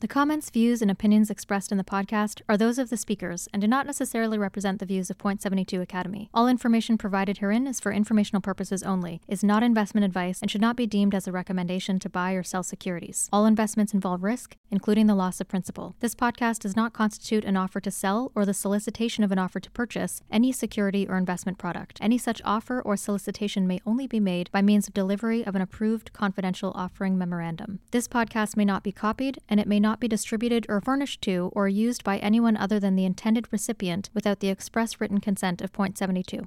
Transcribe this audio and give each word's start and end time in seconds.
The 0.00 0.08
comments, 0.08 0.48
views, 0.48 0.80
and 0.80 0.90
opinions 0.90 1.28
expressed 1.28 1.70
in 1.70 1.76
the 1.76 1.84
podcast 1.84 2.40
are 2.48 2.56
those 2.56 2.78
of 2.78 2.88
the 2.88 2.96
speakers 2.96 3.50
and 3.52 3.60
do 3.60 3.68
not 3.68 3.84
necessarily 3.84 4.38
represent 4.38 4.78
the 4.78 4.86
views 4.86 5.10
of 5.10 5.18
Point 5.18 5.42
Seventy 5.42 5.62
Two 5.62 5.82
Academy. 5.82 6.30
All 6.32 6.48
information 6.48 6.96
provided 6.96 7.36
herein 7.36 7.66
is 7.66 7.80
for 7.80 7.92
informational 7.92 8.40
purposes 8.40 8.82
only, 8.82 9.20
is 9.28 9.44
not 9.44 9.62
investment 9.62 10.06
advice, 10.06 10.40
and 10.40 10.50
should 10.50 10.62
not 10.62 10.74
be 10.74 10.86
deemed 10.86 11.14
as 11.14 11.28
a 11.28 11.32
recommendation 11.32 11.98
to 11.98 12.08
buy 12.08 12.32
or 12.32 12.42
sell 12.42 12.62
securities. 12.62 13.28
All 13.30 13.44
investments 13.44 13.92
involve 13.92 14.22
risk, 14.22 14.56
including 14.70 15.06
the 15.06 15.14
loss 15.14 15.38
of 15.38 15.48
principal. 15.48 15.94
This 16.00 16.14
podcast 16.14 16.60
does 16.60 16.74
not 16.74 16.94
constitute 16.94 17.44
an 17.44 17.58
offer 17.58 17.78
to 17.80 17.90
sell 17.90 18.32
or 18.34 18.46
the 18.46 18.54
solicitation 18.54 19.22
of 19.22 19.32
an 19.32 19.38
offer 19.38 19.60
to 19.60 19.70
purchase 19.72 20.22
any 20.30 20.50
security 20.50 21.06
or 21.06 21.18
investment 21.18 21.58
product. 21.58 21.98
Any 22.00 22.16
such 22.16 22.40
offer 22.42 22.80
or 22.80 22.96
solicitation 22.96 23.66
may 23.66 23.82
only 23.84 24.06
be 24.06 24.18
made 24.18 24.50
by 24.50 24.62
means 24.62 24.88
of 24.88 24.94
delivery 24.94 25.44
of 25.44 25.54
an 25.54 25.60
approved 25.60 26.14
confidential 26.14 26.72
offering 26.74 27.18
memorandum. 27.18 27.80
This 27.90 28.08
podcast 28.08 28.56
may 28.56 28.64
not 28.64 28.82
be 28.82 28.92
copied, 28.92 29.40
and 29.46 29.60
it 29.60 29.68
may 29.68 29.78
not 29.78 29.89
be 29.98 30.06
distributed 30.06 30.66
or 30.68 30.80
furnished 30.80 31.22
to 31.22 31.50
or 31.52 31.68
used 31.68 32.04
by 32.04 32.18
anyone 32.18 32.56
other 32.56 32.78
than 32.78 32.94
the 32.94 33.04
intended 33.04 33.50
recipient 33.50 34.10
without 34.14 34.38
the 34.38 34.48
express 34.48 35.00
written 35.00 35.18
consent 35.18 35.60
of 35.60 35.72
Point 35.72 35.98
72. 35.98 36.46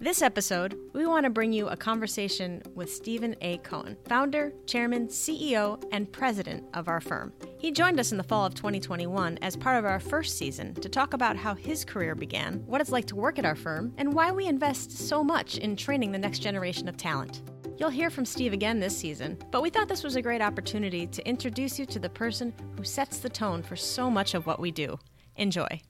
This 0.00 0.22
episode, 0.22 0.78
we 0.92 1.06
want 1.06 1.24
to 1.24 1.30
bring 1.30 1.52
you 1.52 1.66
a 1.66 1.76
conversation 1.76 2.62
with 2.76 2.88
Steven 2.88 3.34
A. 3.40 3.58
Cohen, 3.58 3.96
founder, 4.08 4.52
chairman, 4.64 5.08
CEO, 5.08 5.82
and 5.90 6.12
president 6.12 6.62
of 6.72 6.86
our 6.86 7.00
firm. 7.00 7.32
He 7.58 7.72
joined 7.72 7.98
us 7.98 8.12
in 8.12 8.16
the 8.16 8.22
fall 8.22 8.46
of 8.46 8.54
2021 8.54 9.38
as 9.42 9.56
part 9.56 9.76
of 9.76 9.84
our 9.84 9.98
first 9.98 10.38
season 10.38 10.72
to 10.74 10.88
talk 10.88 11.14
about 11.14 11.36
how 11.36 11.52
his 11.56 11.84
career 11.84 12.14
began, 12.14 12.62
what 12.64 12.80
it's 12.80 12.92
like 12.92 13.06
to 13.06 13.16
work 13.16 13.40
at 13.40 13.44
our 13.44 13.56
firm, 13.56 13.92
and 13.98 14.12
why 14.12 14.30
we 14.30 14.46
invest 14.46 14.92
so 14.92 15.24
much 15.24 15.58
in 15.58 15.74
training 15.74 16.12
the 16.12 16.18
next 16.18 16.38
generation 16.38 16.88
of 16.88 16.96
talent. 16.96 17.42
You'll 17.78 17.90
hear 17.90 18.10
from 18.10 18.24
Steve 18.24 18.52
again 18.52 18.80
this 18.80 18.98
season, 18.98 19.38
but 19.52 19.62
we 19.62 19.70
thought 19.70 19.86
this 19.86 20.02
was 20.02 20.16
a 20.16 20.22
great 20.22 20.42
opportunity 20.42 21.06
to 21.06 21.24
introduce 21.28 21.78
you 21.78 21.86
to 21.86 22.00
the 22.00 22.08
person 22.08 22.52
who 22.76 22.82
sets 22.82 23.18
the 23.18 23.28
tone 23.28 23.62
for 23.62 23.76
so 23.76 24.10
much 24.10 24.34
of 24.34 24.46
what 24.46 24.58
we 24.58 24.72
do. 24.72 24.98
Enjoy. 25.36 25.80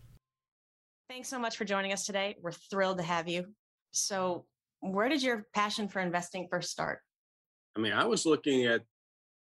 Thanks 1.08 1.30
so 1.30 1.38
much 1.38 1.56
for 1.56 1.64
joining 1.64 1.94
us 1.94 2.04
today. 2.04 2.36
We're 2.42 2.52
thrilled 2.52 2.98
to 2.98 3.04
have 3.04 3.26
you. 3.26 3.46
So, 3.92 4.44
where 4.80 5.08
did 5.08 5.22
your 5.22 5.46
passion 5.54 5.88
for 5.88 6.00
investing 6.00 6.46
first 6.50 6.70
start? 6.70 6.98
I 7.74 7.80
mean, 7.80 7.94
I 7.94 8.04
was 8.04 8.26
looking 8.26 8.66
at 8.66 8.82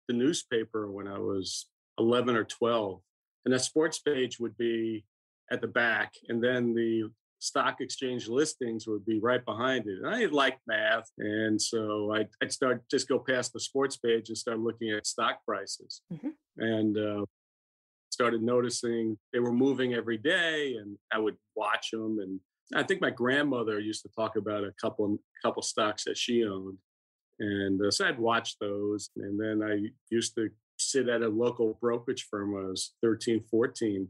the 0.06 0.12
newspaper 0.12 0.90
when 0.90 1.08
I 1.08 1.18
was 1.18 1.70
11 1.98 2.36
or 2.36 2.44
12, 2.44 3.00
and 3.46 3.54
that 3.54 3.60
sports 3.60 4.00
page 4.00 4.38
would 4.38 4.56
be 4.58 5.06
at 5.50 5.62
the 5.62 5.66
back, 5.66 6.12
and 6.28 6.44
then 6.44 6.74
the 6.74 7.04
stock 7.44 7.80
exchange 7.80 8.28
listings 8.28 8.86
would 8.86 9.04
be 9.04 9.20
right 9.20 9.44
behind 9.44 9.86
it. 9.86 9.98
And 10.02 10.14
I 10.14 10.24
like 10.26 10.58
math, 10.66 11.10
and 11.18 11.60
so 11.60 12.12
I'd, 12.12 12.28
I'd 12.42 12.52
start 12.52 12.82
just 12.90 13.08
go 13.08 13.18
past 13.18 13.52
the 13.52 13.60
sports 13.60 13.96
page 13.96 14.28
and 14.28 14.38
start 14.38 14.58
looking 14.58 14.90
at 14.90 15.06
stock 15.06 15.44
prices, 15.46 16.02
mm-hmm. 16.12 16.30
and 16.58 16.98
uh, 16.98 17.24
started 18.10 18.42
noticing 18.42 19.18
they 19.32 19.40
were 19.40 19.52
moving 19.52 19.94
every 19.94 20.18
day, 20.18 20.76
and 20.80 20.96
I 21.12 21.18
would 21.18 21.36
watch 21.54 21.90
them 21.90 22.18
and 22.20 22.40
I 22.74 22.82
think 22.82 23.00
my 23.00 23.10
grandmother 23.10 23.78
used 23.78 24.02
to 24.02 24.08
talk 24.08 24.36
about 24.36 24.64
a 24.64 24.72
couple 24.80 25.18
couple 25.42 25.62
stocks 25.62 26.04
that 26.04 26.16
she 26.16 26.44
owned, 26.44 26.78
and 27.38 27.80
uh, 27.80 27.90
so 27.90 28.06
I'd 28.06 28.18
watch 28.18 28.58
those. 28.58 29.10
And 29.16 29.38
then 29.38 29.62
I 29.62 29.90
used 30.10 30.34
to 30.36 30.48
sit 30.78 31.08
at 31.08 31.22
a 31.22 31.28
local 31.28 31.76
brokerage 31.80 32.26
firm 32.30 32.52
when 32.52 32.64
I 32.64 32.68
was 32.68 32.94
13, 33.02 33.44
14, 33.50 34.08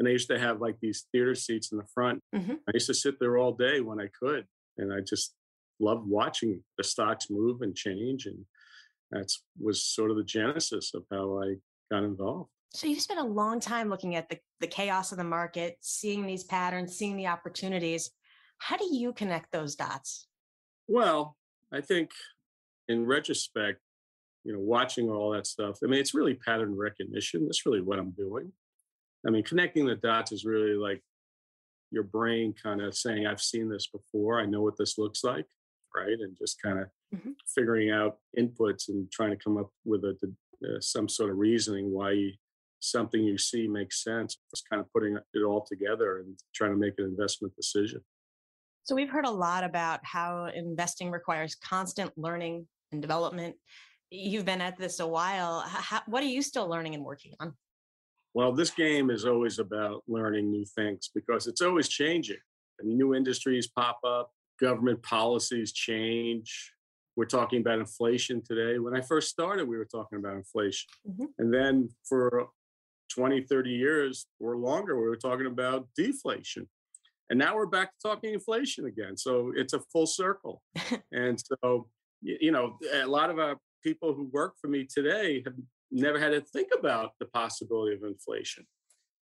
and 0.00 0.06
they 0.06 0.12
used 0.12 0.30
to 0.30 0.38
have 0.38 0.62
like 0.62 0.76
these 0.80 1.04
theater 1.12 1.34
seats 1.34 1.72
in 1.72 1.78
the 1.78 1.84
front. 1.92 2.22
Mm-hmm. 2.34 2.52
I 2.52 2.70
used 2.72 2.86
to 2.86 2.94
sit 2.94 3.20
there 3.20 3.36
all 3.36 3.52
day 3.52 3.82
when 3.82 4.00
I 4.00 4.08
could, 4.18 4.46
and 4.78 4.94
I 4.94 5.00
just 5.06 5.34
loved 5.78 6.08
watching 6.08 6.62
the 6.78 6.84
stocks 6.84 7.26
move 7.28 7.60
and 7.60 7.76
change, 7.76 8.24
and 8.24 8.38
that's 9.10 9.44
was 9.60 9.84
sort 9.84 10.10
of 10.10 10.16
the 10.16 10.24
genesis 10.24 10.92
of 10.94 11.04
how 11.12 11.42
I 11.42 11.56
got 11.92 12.02
involved. 12.02 12.48
So 12.72 12.86
you've 12.86 13.02
spent 13.02 13.20
a 13.20 13.24
long 13.24 13.60
time 13.60 13.90
looking 13.90 14.14
at 14.14 14.30
the, 14.30 14.38
the 14.60 14.66
chaos 14.66 15.12
of 15.12 15.18
the 15.18 15.24
market, 15.24 15.76
seeing 15.82 16.24
these 16.24 16.44
patterns, 16.44 16.96
seeing 16.96 17.16
the 17.16 17.26
opportunities. 17.26 18.10
How 18.56 18.78
do 18.78 18.88
you 18.90 19.12
connect 19.12 19.52
those 19.52 19.74
dots? 19.74 20.28
Well, 20.88 21.36
I 21.74 21.82
think 21.82 22.10
in 22.88 23.04
retrospect, 23.04 23.80
you 24.44 24.54
know, 24.54 24.60
watching 24.60 25.10
all 25.10 25.32
that 25.32 25.46
stuff, 25.46 25.78
I 25.84 25.88
mean, 25.88 26.00
it's 26.00 26.14
really 26.14 26.34
pattern 26.34 26.74
recognition. 26.74 27.44
That's 27.44 27.66
really 27.66 27.82
what 27.82 27.98
I'm 27.98 28.12
doing. 28.12 28.52
I 29.26 29.30
mean, 29.30 29.42
connecting 29.42 29.86
the 29.86 29.96
dots 29.96 30.32
is 30.32 30.44
really 30.44 30.74
like 30.74 31.02
your 31.90 32.04
brain 32.04 32.54
kind 32.60 32.80
of 32.80 32.96
saying, 32.96 33.26
I've 33.26 33.42
seen 33.42 33.68
this 33.68 33.88
before. 33.88 34.40
I 34.40 34.46
know 34.46 34.62
what 34.62 34.76
this 34.78 34.98
looks 34.98 35.24
like. 35.24 35.46
Right. 35.94 36.18
And 36.20 36.36
just 36.38 36.62
kind 36.62 36.78
of 36.78 36.86
mm-hmm. 37.14 37.30
figuring 37.52 37.90
out 37.90 38.18
inputs 38.38 38.88
and 38.88 39.10
trying 39.10 39.30
to 39.30 39.36
come 39.36 39.56
up 39.56 39.70
with 39.84 40.04
a, 40.04 40.16
uh, 40.64 40.80
some 40.80 41.08
sort 41.08 41.30
of 41.30 41.38
reasoning 41.38 41.90
why 41.90 42.32
something 42.80 43.22
you 43.22 43.38
see 43.38 43.68
makes 43.68 44.02
sense. 44.02 44.38
It's 44.52 44.62
kind 44.62 44.80
of 44.80 44.90
putting 44.92 45.16
it 45.16 45.42
all 45.42 45.64
together 45.64 46.18
and 46.18 46.38
trying 46.54 46.70
to 46.70 46.76
make 46.76 46.94
an 46.98 47.04
investment 47.06 47.54
decision. 47.56 48.00
So, 48.84 48.94
we've 48.94 49.10
heard 49.10 49.26
a 49.26 49.30
lot 49.30 49.62
about 49.62 50.00
how 50.02 50.46
investing 50.46 51.10
requires 51.10 51.54
constant 51.54 52.16
learning 52.16 52.66
and 52.92 53.02
development. 53.02 53.56
You've 54.10 54.46
been 54.46 54.60
at 54.60 54.78
this 54.78 55.00
a 55.00 55.06
while. 55.06 55.60
How, 55.60 56.00
what 56.06 56.22
are 56.22 56.26
you 56.26 56.42
still 56.42 56.68
learning 56.68 56.94
and 56.94 57.04
working 57.04 57.34
on? 57.40 57.54
Well, 58.34 58.52
this 58.52 58.70
game 58.70 59.10
is 59.10 59.24
always 59.24 59.58
about 59.58 60.02
learning 60.06 60.50
new 60.50 60.64
things 60.64 61.10
because 61.14 61.46
it's 61.46 61.60
always 61.60 61.88
changing. 61.88 62.38
And 62.78 62.96
new 62.96 63.14
industries 63.14 63.66
pop 63.66 63.98
up, 64.06 64.30
government 64.60 65.02
policies 65.02 65.72
change. 65.72 66.72
We're 67.16 67.24
talking 67.24 67.60
about 67.60 67.80
inflation 67.80 68.42
today. 68.42 68.78
When 68.78 68.96
I 68.96 69.00
first 69.00 69.30
started, 69.30 69.68
we 69.68 69.76
were 69.76 69.84
talking 69.84 70.18
about 70.18 70.36
inflation. 70.36 70.88
Mm-hmm. 71.08 71.24
And 71.38 71.52
then 71.52 71.88
for 72.08 72.48
20, 73.10 73.42
30 73.42 73.70
years 73.70 74.26
or 74.38 74.56
longer, 74.56 74.96
we 74.96 75.08
were 75.08 75.16
talking 75.16 75.46
about 75.46 75.88
deflation. 75.96 76.68
And 77.30 77.38
now 77.38 77.56
we're 77.56 77.66
back 77.66 77.90
to 77.92 78.08
talking 78.08 78.32
inflation 78.32 78.86
again. 78.86 79.16
So 79.16 79.52
it's 79.56 79.72
a 79.72 79.80
full 79.92 80.06
circle. 80.06 80.62
and 81.12 81.40
so, 81.40 81.88
you 82.22 82.52
know, 82.52 82.78
a 82.92 83.06
lot 83.06 83.30
of 83.30 83.38
our 83.38 83.56
people 83.82 84.14
who 84.14 84.30
work 84.32 84.54
for 84.60 84.68
me 84.68 84.86
today 84.88 85.42
have 85.44 85.54
never 85.90 86.18
had 86.18 86.32
to 86.32 86.40
think 86.40 86.68
about 86.76 87.12
the 87.18 87.26
possibility 87.26 87.94
of 87.94 88.02
inflation. 88.04 88.66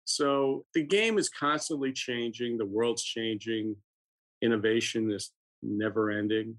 So 0.04 0.64
the 0.74 0.82
game 0.82 1.18
is 1.18 1.28
constantly 1.28 1.92
changing, 1.92 2.58
the 2.58 2.66
world's 2.66 3.04
changing, 3.04 3.76
innovation 4.42 5.10
is 5.10 5.30
never 5.62 6.10
ending. 6.10 6.56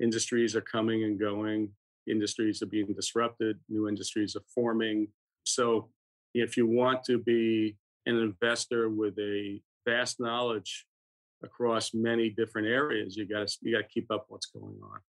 Industries 0.00 0.56
are 0.56 0.60
coming 0.60 1.04
and 1.04 1.18
going, 1.18 1.70
industries 2.06 2.62
are 2.62 2.66
being 2.66 2.92
disrupted, 2.92 3.58
new 3.68 3.88
industries 3.88 4.34
are 4.34 4.42
forming. 4.54 5.08
So 5.44 5.90
if 6.34 6.56
you 6.56 6.66
want 6.66 7.04
to 7.04 7.18
be 7.18 7.76
an 8.06 8.16
investor 8.16 8.88
with 8.88 9.18
a 9.18 9.60
vast 9.86 10.20
knowledge 10.20 10.86
across 11.42 11.94
many 11.94 12.30
different 12.30 12.68
areas, 12.68 13.16
you 13.16 13.26
got 13.26 13.46
to 13.46 13.58
you 13.62 13.72
got 13.72 13.88
to 13.88 13.92
keep 13.92 14.10
up 14.10 14.26
what's 14.28 14.46
going 14.46 14.78
on. 14.82 15.00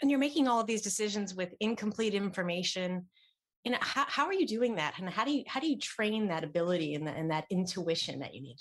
And 0.00 0.10
you're 0.10 0.20
making 0.20 0.48
all 0.48 0.60
of 0.60 0.66
these 0.66 0.82
decisions 0.82 1.34
with 1.34 1.54
incomplete 1.60 2.14
information. 2.14 3.06
You 3.64 3.72
know, 3.72 3.78
how, 3.80 4.04
how 4.08 4.26
are 4.26 4.32
you 4.32 4.46
doing 4.46 4.76
that? 4.76 4.94
And 4.98 5.08
how 5.08 5.24
do 5.24 5.32
you 5.32 5.44
how 5.46 5.60
do 5.60 5.68
you 5.68 5.78
train 5.78 6.28
that 6.28 6.44
ability 6.44 6.94
and, 6.94 7.06
the, 7.06 7.10
and 7.10 7.30
that 7.30 7.44
intuition 7.50 8.20
that 8.20 8.34
you 8.34 8.42
need? 8.42 8.56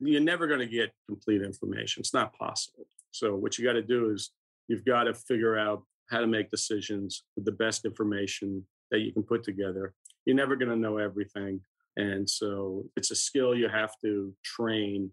You're 0.00 0.20
never 0.20 0.46
going 0.46 0.60
to 0.60 0.66
get 0.66 0.92
complete 1.06 1.42
information. 1.42 2.00
It's 2.00 2.14
not 2.14 2.32
possible. 2.38 2.86
So 3.10 3.34
what 3.34 3.58
you 3.58 3.64
got 3.64 3.72
to 3.72 3.82
do 3.82 4.10
is 4.10 4.30
you've 4.68 4.84
got 4.84 5.04
to 5.04 5.14
figure 5.14 5.58
out 5.58 5.82
how 6.08 6.20
to 6.20 6.26
make 6.26 6.50
decisions 6.50 7.24
with 7.36 7.44
the 7.44 7.52
best 7.52 7.84
information 7.84 8.64
that 8.90 9.00
you 9.00 9.12
can 9.12 9.22
put 9.22 9.42
together 9.42 9.92
you're 10.28 10.36
never 10.36 10.56
going 10.56 10.68
to 10.68 10.76
know 10.76 10.98
everything. 10.98 11.58
And 11.96 12.28
so 12.28 12.84
it's 12.96 13.10
a 13.10 13.14
skill 13.14 13.54
you 13.54 13.66
have 13.66 13.92
to 14.04 14.34
train 14.44 15.10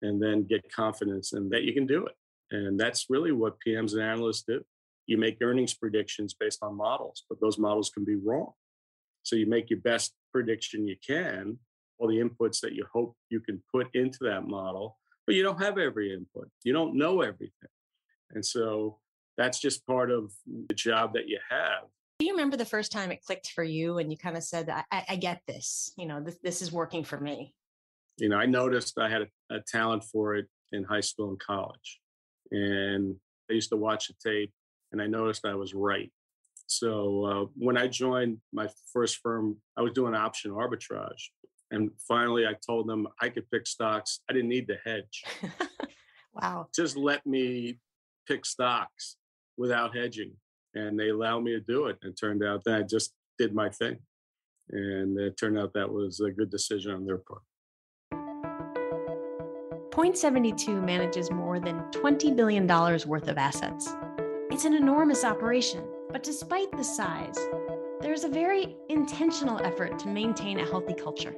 and 0.00 0.20
then 0.20 0.44
get 0.44 0.72
confidence 0.72 1.34
in 1.34 1.50
that 1.50 1.64
you 1.64 1.74
can 1.74 1.86
do 1.86 2.06
it. 2.06 2.14
And 2.50 2.80
that's 2.80 3.10
really 3.10 3.30
what 3.30 3.58
PMs 3.64 3.92
and 3.92 4.00
analysts 4.00 4.44
do. 4.48 4.64
You 5.06 5.18
make 5.18 5.38
earnings 5.42 5.74
predictions 5.74 6.34
based 6.34 6.62
on 6.62 6.76
models, 6.76 7.24
but 7.28 7.40
those 7.40 7.58
models 7.58 7.90
can 7.90 8.04
be 8.04 8.16
wrong. 8.16 8.52
So 9.22 9.36
you 9.36 9.46
make 9.46 9.70
your 9.70 9.80
best 9.80 10.14
prediction 10.32 10.86
you 10.86 10.96
can, 11.06 11.58
all 11.98 12.08
the 12.08 12.18
inputs 12.18 12.60
that 12.60 12.72
you 12.72 12.86
hope 12.92 13.16
you 13.30 13.40
can 13.40 13.62
put 13.72 13.88
into 13.94 14.18
that 14.22 14.46
model, 14.46 14.98
but 15.26 15.34
you 15.34 15.42
don't 15.42 15.62
have 15.62 15.78
every 15.78 16.12
input. 16.12 16.48
You 16.62 16.72
don't 16.72 16.96
know 16.96 17.20
everything. 17.20 17.70
And 18.30 18.44
so 18.44 18.98
that's 19.36 19.60
just 19.60 19.86
part 19.86 20.10
of 20.10 20.32
the 20.68 20.74
job 20.74 21.14
that 21.14 21.28
you 21.28 21.38
have 21.50 21.88
do 22.18 22.26
you 22.26 22.32
remember 22.32 22.56
the 22.56 22.64
first 22.64 22.92
time 22.92 23.10
it 23.10 23.22
clicked 23.22 23.50
for 23.50 23.64
you 23.64 23.98
and 23.98 24.10
you 24.10 24.16
kind 24.16 24.36
of 24.36 24.44
said, 24.44 24.70
I, 24.70 25.04
I 25.08 25.16
get 25.16 25.42
this, 25.46 25.92
you 25.96 26.06
know, 26.06 26.22
this, 26.22 26.38
this 26.42 26.62
is 26.62 26.72
working 26.72 27.04
for 27.04 27.18
me? 27.18 27.54
You 28.18 28.28
know, 28.28 28.36
I 28.36 28.46
noticed 28.46 28.98
I 28.98 29.08
had 29.08 29.22
a, 29.22 29.56
a 29.56 29.60
talent 29.60 30.04
for 30.04 30.36
it 30.36 30.46
in 30.72 30.84
high 30.84 31.00
school 31.00 31.30
and 31.30 31.38
college. 31.40 32.00
And 32.52 33.16
I 33.50 33.54
used 33.54 33.70
to 33.70 33.76
watch 33.76 34.08
the 34.08 34.14
tape 34.24 34.52
and 34.94 35.02
I 35.02 35.08
noticed 35.08 35.44
I 35.44 35.56
was 35.56 35.74
right. 35.74 36.12
So 36.68 37.24
uh, 37.24 37.46
when 37.56 37.76
I 37.76 37.88
joined 37.88 38.38
my 38.52 38.68
first 38.92 39.18
firm, 39.18 39.56
I 39.76 39.82
was 39.82 39.92
doing 39.92 40.14
option 40.14 40.52
arbitrage. 40.52 41.30
And 41.72 41.90
finally, 42.06 42.46
I 42.46 42.54
told 42.64 42.88
them 42.88 43.08
I 43.20 43.28
could 43.28 43.50
pick 43.50 43.66
stocks. 43.66 44.20
I 44.30 44.32
didn't 44.32 44.50
need 44.50 44.68
to 44.68 44.76
hedge. 44.84 45.24
wow. 46.32 46.68
Just 46.72 46.96
let 46.96 47.26
me 47.26 47.80
pick 48.28 48.46
stocks 48.46 49.16
without 49.56 49.96
hedging 49.96 50.32
and 50.74 50.98
they 50.98 51.08
allowed 51.08 51.40
me 51.40 51.50
to 51.52 51.60
do 51.60 51.86
it. 51.86 51.98
And 52.02 52.12
it 52.12 52.16
turned 52.20 52.44
out 52.44 52.62
that 52.64 52.76
I 52.76 52.82
just 52.82 53.12
did 53.36 53.52
my 53.52 53.70
thing. 53.70 53.98
And 54.70 55.18
it 55.18 55.36
turned 55.36 55.58
out 55.58 55.72
that 55.74 55.90
was 55.90 56.20
a 56.20 56.30
good 56.30 56.50
decision 56.50 56.92
on 56.92 57.04
their 57.04 57.18
part. 57.18 57.42
Point 59.90 60.16
72 60.16 60.80
manages 60.80 61.32
more 61.32 61.58
than 61.58 61.80
$20 61.90 62.36
billion 62.36 62.66
worth 62.68 63.26
of 63.28 63.38
assets. 63.38 63.92
It's 64.54 64.64
an 64.64 64.74
enormous 64.74 65.24
operation, 65.24 65.82
but 66.12 66.22
despite 66.22 66.70
the 66.70 66.84
size, 66.84 67.36
there's 68.00 68.22
a 68.22 68.28
very 68.28 68.76
intentional 68.88 69.58
effort 69.58 69.98
to 69.98 70.06
maintain 70.06 70.60
a 70.60 70.64
healthy 70.64 70.94
culture. 70.94 71.34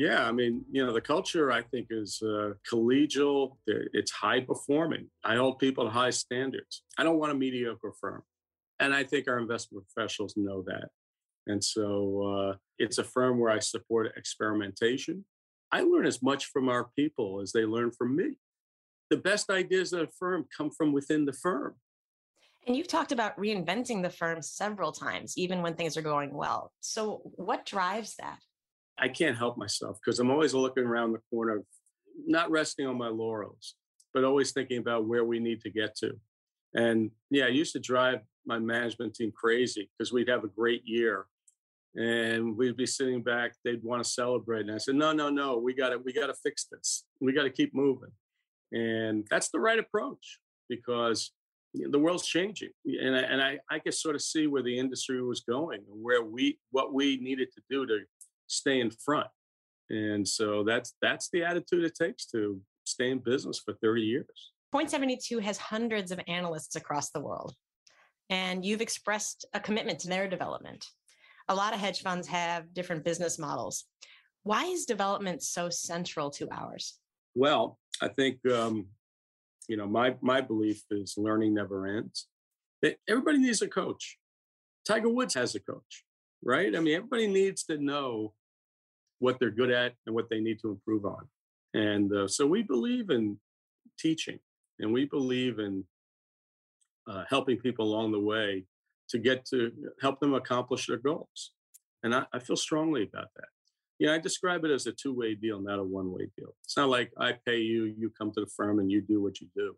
Yeah, 0.00 0.26
I 0.26 0.32
mean, 0.32 0.64
you 0.72 0.84
know, 0.84 0.92
the 0.92 1.00
culture 1.00 1.52
I 1.52 1.62
think 1.62 1.86
is 1.90 2.20
uh, 2.24 2.54
collegial. 2.68 3.58
It's 3.68 4.10
high 4.10 4.40
performing. 4.40 5.10
I 5.22 5.36
hold 5.36 5.60
people 5.60 5.84
to 5.84 5.90
high 5.90 6.10
standards. 6.10 6.82
I 6.98 7.04
don't 7.04 7.20
want 7.20 7.30
a 7.30 7.36
mediocre 7.36 7.92
firm, 8.00 8.24
and 8.80 8.92
I 8.92 9.04
think 9.04 9.28
our 9.28 9.38
investment 9.38 9.86
professionals 9.94 10.34
know 10.36 10.64
that. 10.66 10.88
And 11.46 11.62
so 11.62 12.50
uh, 12.50 12.56
it's 12.80 12.98
a 12.98 13.04
firm 13.04 13.38
where 13.38 13.52
I 13.52 13.60
support 13.60 14.12
experimentation. 14.16 15.24
I 15.70 15.82
learn 15.82 16.04
as 16.04 16.20
much 16.20 16.46
from 16.46 16.68
our 16.68 16.88
people 16.96 17.40
as 17.40 17.52
they 17.52 17.64
learn 17.64 17.92
from 17.92 18.16
me. 18.16 18.38
The 19.10 19.16
best 19.16 19.50
ideas 19.50 19.92
of 19.92 20.00
a 20.00 20.06
firm 20.18 20.46
come 20.54 20.70
from 20.70 20.92
within 20.92 21.24
the 21.24 21.32
firm. 21.32 21.74
And 22.66 22.76
you've 22.76 22.88
talked 22.88 23.12
about 23.12 23.38
reinventing 23.38 24.02
the 24.02 24.10
firm 24.10 24.42
several 24.42 24.92
times, 24.92 25.34
even 25.38 25.62
when 25.62 25.74
things 25.74 25.96
are 25.96 26.02
going 26.02 26.34
well. 26.34 26.72
So, 26.80 27.22
what 27.36 27.64
drives 27.64 28.16
that? 28.16 28.38
I 28.98 29.08
can't 29.08 29.38
help 29.38 29.56
myself 29.56 29.98
because 30.04 30.18
I'm 30.18 30.30
always 30.30 30.52
looking 30.52 30.84
around 30.84 31.12
the 31.12 31.20
corner, 31.30 31.62
not 32.26 32.50
resting 32.50 32.86
on 32.86 32.98
my 32.98 33.08
laurels, 33.08 33.74
but 34.12 34.24
always 34.24 34.52
thinking 34.52 34.78
about 34.78 35.06
where 35.06 35.24
we 35.24 35.38
need 35.38 35.62
to 35.62 35.70
get 35.70 35.96
to. 35.98 36.18
And 36.74 37.10
yeah, 37.30 37.46
I 37.46 37.48
used 37.48 37.72
to 37.72 37.80
drive 37.80 38.20
my 38.44 38.58
management 38.58 39.14
team 39.14 39.32
crazy 39.32 39.88
because 39.96 40.12
we'd 40.12 40.28
have 40.28 40.44
a 40.44 40.48
great 40.48 40.82
year 40.84 41.26
and 41.96 42.56
we'd 42.56 42.76
be 42.76 42.86
sitting 42.86 43.22
back 43.22 43.54
they'd 43.64 43.82
want 43.82 44.02
to 44.02 44.08
celebrate 44.08 44.60
and 44.60 44.72
i 44.72 44.78
said 44.78 44.94
no 44.94 45.12
no 45.12 45.30
no 45.30 45.58
we 45.58 45.74
got 45.74 45.90
to 45.90 45.98
we 45.98 46.12
got 46.12 46.26
to 46.26 46.34
fix 46.34 46.66
this 46.70 47.04
we 47.20 47.32
got 47.32 47.44
to 47.44 47.50
keep 47.50 47.74
moving 47.74 48.10
and 48.72 49.26
that's 49.30 49.50
the 49.50 49.60
right 49.60 49.78
approach 49.78 50.38
because 50.68 51.32
the 51.74 51.98
world's 51.98 52.26
changing 52.26 52.70
and 52.84 53.14
I, 53.14 53.20
and 53.20 53.42
I, 53.42 53.58
I 53.70 53.78
could 53.78 53.94
sort 53.94 54.14
of 54.14 54.22
see 54.22 54.46
where 54.46 54.62
the 54.62 54.78
industry 54.78 55.22
was 55.22 55.40
going 55.40 55.80
and 55.90 56.02
where 56.02 56.22
we 56.22 56.58
what 56.70 56.92
we 56.92 57.18
needed 57.18 57.48
to 57.52 57.62
do 57.70 57.86
to 57.86 58.00
stay 58.46 58.80
in 58.80 58.90
front. 58.90 59.28
And 59.90 60.26
so 60.26 60.64
that's 60.64 60.94
that's 61.00 61.28
the 61.30 61.44
attitude 61.44 61.84
it 61.84 61.94
takes 61.94 62.26
to 62.26 62.60
stay 62.84 63.10
in 63.10 63.18
business 63.18 63.58
for 63.58 63.74
30 63.82 64.02
years. 64.02 64.52
Point 64.72 64.90
72 64.90 65.38
has 65.38 65.56
hundreds 65.56 66.10
of 66.10 66.20
analysts 66.26 66.76
across 66.76 67.10
the 67.10 67.20
world. 67.20 67.54
And 68.30 68.64
you've 68.64 68.82
expressed 68.82 69.46
a 69.54 69.60
commitment 69.60 69.98
to 70.00 70.08
their 70.08 70.28
development. 70.28 70.84
A 71.48 71.54
lot 71.54 71.72
of 71.72 71.80
hedge 71.80 72.02
funds 72.02 72.26
have 72.28 72.74
different 72.74 73.04
business 73.04 73.38
models. 73.38 73.84
Why 74.42 74.64
is 74.64 74.84
development 74.84 75.42
so 75.42 75.70
central 75.70 76.30
to 76.32 76.48
ours? 76.50 76.98
Well, 77.34 77.78
I 78.00 78.08
think 78.08 78.38
um, 78.50 78.86
you 79.68 79.76
know 79.76 79.86
my 79.86 80.16
my 80.20 80.40
belief 80.40 80.82
is 80.90 81.14
learning 81.16 81.54
never 81.54 81.86
ends. 81.86 82.28
Everybody 83.08 83.38
needs 83.38 83.62
a 83.62 83.68
coach. 83.68 84.18
Tiger 84.86 85.08
Woods 85.08 85.34
has 85.34 85.54
a 85.54 85.60
coach, 85.60 86.04
right? 86.44 86.74
I 86.74 86.80
mean, 86.80 86.94
everybody 86.94 87.26
needs 87.26 87.64
to 87.64 87.76
know 87.76 88.34
what 89.18 89.38
they're 89.38 89.50
good 89.50 89.70
at 89.70 89.94
and 90.06 90.14
what 90.14 90.30
they 90.30 90.40
need 90.40 90.60
to 90.60 90.70
improve 90.70 91.04
on. 91.04 91.28
And 91.74 92.12
uh, 92.12 92.28
so 92.28 92.46
we 92.46 92.62
believe 92.62 93.10
in 93.10 93.38
teaching 93.98 94.38
and 94.78 94.92
we 94.92 95.04
believe 95.04 95.58
in 95.58 95.84
uh, 97.08 97.24
helping 97.28 97.58
people 97.58 97.86
along 97.86 98.12
the 98.12 98.20
way 98.20 98.64
to 99.10 99.18
get 99.18 99.44
to 99.46 99.72
help 100.00 100.20
them 100.20 100.34
accomplish 100.34 100.86
their 100.86 100.98
goals. 100.98 101.52
And 102.02 102.14
I, 102.14 102.26
I 102.32 102.38
feel 102.38 102.56
strongly 102.56 103.02
about 103.02 103.28
that. 103.36 103.48
Know, 104.00 104.14
I 104.14 104.18
describe 104.18 104.64
it 104.64 104.70
as 104.70 104.86
a 104.86 104.92
two 104.92 105.12
way 105.12 105.34
deal, 105.34 105.60
not 105.60 105.78
a 105.78 105.84
one 105.84 106.12
way 106.12 106.28
deal. 106.36 106.54
It's 106.64 106.76
not 106.76 106.88
like 106.88 107.10
I 107.18 107.34
pay 107.46 107.58
you, 107.58 107.84
you 107.84 108.10
come 108.16 108.30
to 108.32 108.40
the 108.40 108.50
firm 108.56 108.78
and 108.78 108.90
you 108.90 109.00
do 109.00 109.20
what 109.20 109.40
you 109.40 109.48
do. 109.56 109.76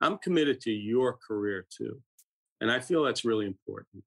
I'm 0.00 0.18
committed 0.18 0.60
to 0.62 0.70
your 0.70 1.18
career 1.26 1.66
too. 1.76 2.00
And 2.60 2.70
I 2.70 2.80
feel 2.80 3.04
that's 3.04 3.24
really 3.24 3.46
important. 3.46 4.02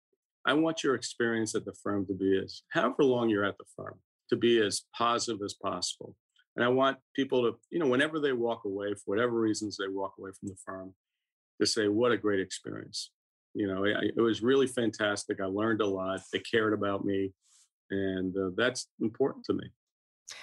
I 0.45 0.53
want 0.53 0.83
your 0.83 0.95
experience 0.95 1.53
at 1.53 1.65
the 1.65 1.75
firm 1.83 2.05
to 2.07 2.13
be 2.13 2.39
as 2.43 2.63
however 2.69 3.03
long 3.03 3.29
you're 3.29 3.45
at 3.45 3.57
the 3.57 3.65
firm 3.75 3.99
to 4.29 4.35
be 4.35 4.59
as 4.65 4.83
positive 4.97 5.41
as 5.43 5.53
possible. 5.53 6.15
And 6.55 6.65
I 6.65 6.69
want 6.69 6.97
people 7.15 7.43
to, 7.43 7.57
you 7.69 7.79
know, 7.79 7.87
whenever 7.87 8.19
they 8.19 8.33
walk 8.33 8.65
away, 8.65 8.93
for 8.93 9.03
whatever 9.05 9.39
reasons 9.39 9.77
they 9.77 9.87
walk 9.87 10.15
away 10.17 10.31
from 10.37 10.49
the 10.49 10.55
firm, 10.65 10.93
to 11.59 11.67
say, 11.67 11.87
what 11.87 12.11
a 12.11 12.17
great 12.17 12.39
experience. 12.39 13.11
You 13.53 13.67
know, 13.67 13.83
it, 13.83 14.13
it 14.17 14.21
was 14.21 14.41
really 14.41 14.67
fantastic. 14.67 15.39
I 15.39 15.45
learned 15.45 15.81
a 15.81 15.85
lot. 15.85 16.21
They 16.33 16.39
cared 16.39 16.73
about 16.73 17.05
me. 17.05 17.33
And 17.91 18.35
uh, 18.35 18.49
that's 18.55 18.87
important 19.01 19.45
to 19.45 19.53
me. 19.53 19.69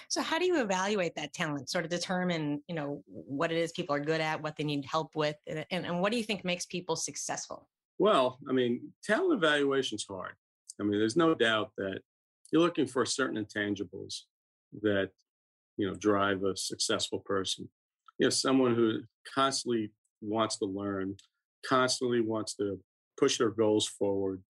So, 0.07 0.21
how 0.21 0.37
do 0.37 0.45
you 0.45 0.61
evaluate 0.61 1.15
that 1.15 1.33
talent? 1.33 1.69
Sort 1.69 1.83
of 1.83 1.89
determine, 1.89 2.61
you 2.67 2.75
know, 2.75 3.03
what 3.07 3.51
it 3.51 3.57
is 3.57 3.71
people 3.71 3.95
are 3.95 3.99
good 3.99 4.21
at, 4.21 4.41
what 4.41 4.55
they 4.55 4.63
need 4.63 4.85
help 4.85 5.15
with, 5.15 5.35
and, 5.47 5.65
and, 5.71 5.99
what 5.99 6.11
do 6.11 6.17
you 6.17 6.23
think 6.23 6.45
makes 6.45 6.65
people 6.67 6.95
successful? 6.95 7.67
Well, 7.97 8.37
I 8.47 8.53
mean, 8.53 8.93
talent 9.03 9.33
evaluation 9.33 9.95
is 9.95 10.05
hard. 10.07 10.33
I 10.79 10.83
mean, 10.83 10.99
there's 10.99 11.17
no 11.17 11.33
doubt 11.33 11.71
that 11.77 12.01
you're 12.51 12.61
looking 12.61 12.85
for 12.85 13.05
certain 13.05 13.43
intangibles 13.43 14.21
that 14.81 15.09
you 15.77 15.87
know 15.87 15.95
drive 15.95 16.43
a 16.43 16.55
successful 16.55 17.19
person 17.19 17.67
you 18.17 18.25
know 18.25 18.29
someone 18.29 18.75
who 18.75 18.99
constantly 19.33 19.91
wants 20.21 20.57
to 20.57 20.65
learn 20.65 21.15
constantly 21.67 22.21
wants 22.21 22.53
to 22.55 22.79
push 23.17 23.37
their 23.37 23.49
goals 23.49 23.87
forward 23.87 24.41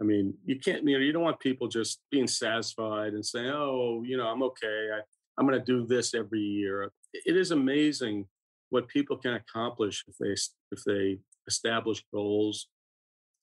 i 0.00 0.04
mean 0.04 0.34
you 0.44 0.58
can't 0.58 0.84
you 0.86 0.98
know 0.98 1.04
you 1.04 1.12
don't 1.12 1.22
want 1.22 1.40
people 1.40 1.68
just 1.68 2.00
being 2.10 2.26
satisfied 2.26 3.12
and 3.12 3.24
saying 3.24 3.50
oh 3.50 4.02
you 4.04 4.16
know 4.16 4.26
i'm 4.26 4.42
okay 4.42 4.88
I, 4.94 5.00
i'm 5.38 5.46
going 5.46 5.58
to 5.58 5.64
do 5.64 5.86
this 5.86 6.14
every 6.14 6.40
year 6.40 6.90
it 7.12 7.36
is 7.36 7.50
amazing 7.50 8.26
what 8.70 8.88
people 8.88 9.16
can 9.16 9.34
accomplish 9.34 10.04
if 10.08 10.16
they 10.18 10.34
if 10.70 10.84
they 10.84 11.18
establish 11.46 12.04
goals 12.12 12.68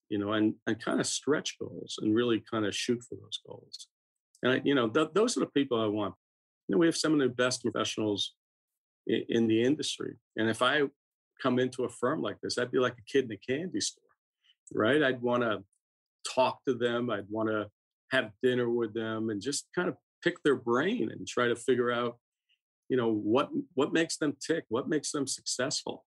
you 0.10 0.18
know, 0.18 0.34
and, 0.34 0.56
and 0.68 0.84
kind 0.84 1.00
of 1.00 1.08
stretch 1.08 1.58
goals 1.60 1.98
and 2.02 2.16
really 2.16 2.44
kind 2.52 2.66
of 2.66 2.76
shoot 2.76 3.02
for 3.08 3.16
those 3.16 3.40
goals. 3.48 3.88
And, 4.42 4.54
I, 4.54 4.62
you 4.64 4.76
know, 4.76 4.90
th- 4.90 5.10
those 5.14 5.38
are 5.38 5.42
the 5.42 5.46
people 5.48 5.80
I 5.80 5.86
want. 5.86 6.16
You 6.68 6.76
know, 6.76 6.80
we 6.80 6.88
have 6.88 6.98
some 6.98 7.14
of 7.14 7.20
the 7.20 7.30
best 7.30 7.62
professionals 7.62 8.34
in, 9.08 9.24
in 9.30 9.48
the 9.48 9.64
industry. 9.64 10.16
And 10.36 10.50
if 10.50 10.62
I 10.62 10.82
come 11.42 11.60
into 11.60 11.84
a 11.84 11.90
firm 11.90 12.22
like 12.22 12.38
this, 12.42 12.58
I'd 12.58 12.72
be 12.72 12.80
like 12.80 12.98
a 12.98 13.12
kid 13.12 13.26
in 13.26 13.32
a 13.32 13.38
candy 13.38 13.82
store, 13.82 14.04
right? 14.74 15.04
I'd 15.04 15.22
want 15.22 15.44
to 15.44 15.64
talk 16.28 16.60
to 16.68 16.74
them. 16.74 17.10
I'd 17.10 17.30
want 17.30 17.50
to 17.50 17.68
have 18.12 18.32
dinner 18.42 18.70
with 18.70 18.94
them 18.94 19.30
and 19.30 19.42
just 19.42 19.68
kind 19.76 19.90
of 19.90 19.96
pick 20.24 20.42
their 20.44 20.56
brain 20.56 21.10
and 21.12 21.28
try 21.28 21.48
to 21.48 21.56
figure 21.56 21.92
out, 21.92 22.18
you 22.90 22.98
know, 22.98 23.12
what 23.12 23.50
what 23.76 23.94
makes 23.94 24.18
them 24.18 24.36
tick, 24.40 24.66
what 24.70 24.90
makes 24.90 25.12
them 25.12 25.28
successful 25.28 26.06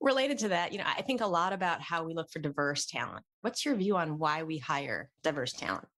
related 0.00 0.38
to 0.38 0.48
that, 0.48 0.72
you 0.72 0.78
know, 0.78 0.84
I 0.86 1.02
think 1.02 1.20
a 1.20 1.26
lot 1.26 1.52
about 1.52 1.80
how 1.80 2.04
we 2.04 2.14
look 2.14 2.30
for 2.30 2.38
diverse 2.38 2.86
talent. 2.86 3.24
What's 3.40 3.64
your 3.64 3.74
view 3.74 3.96
on 3.96 4.18
why 4.18 4.42
we 4.42 4.58
hire 4.58 5.10
diverse 5.22 5.52
talent? 5.52 5.88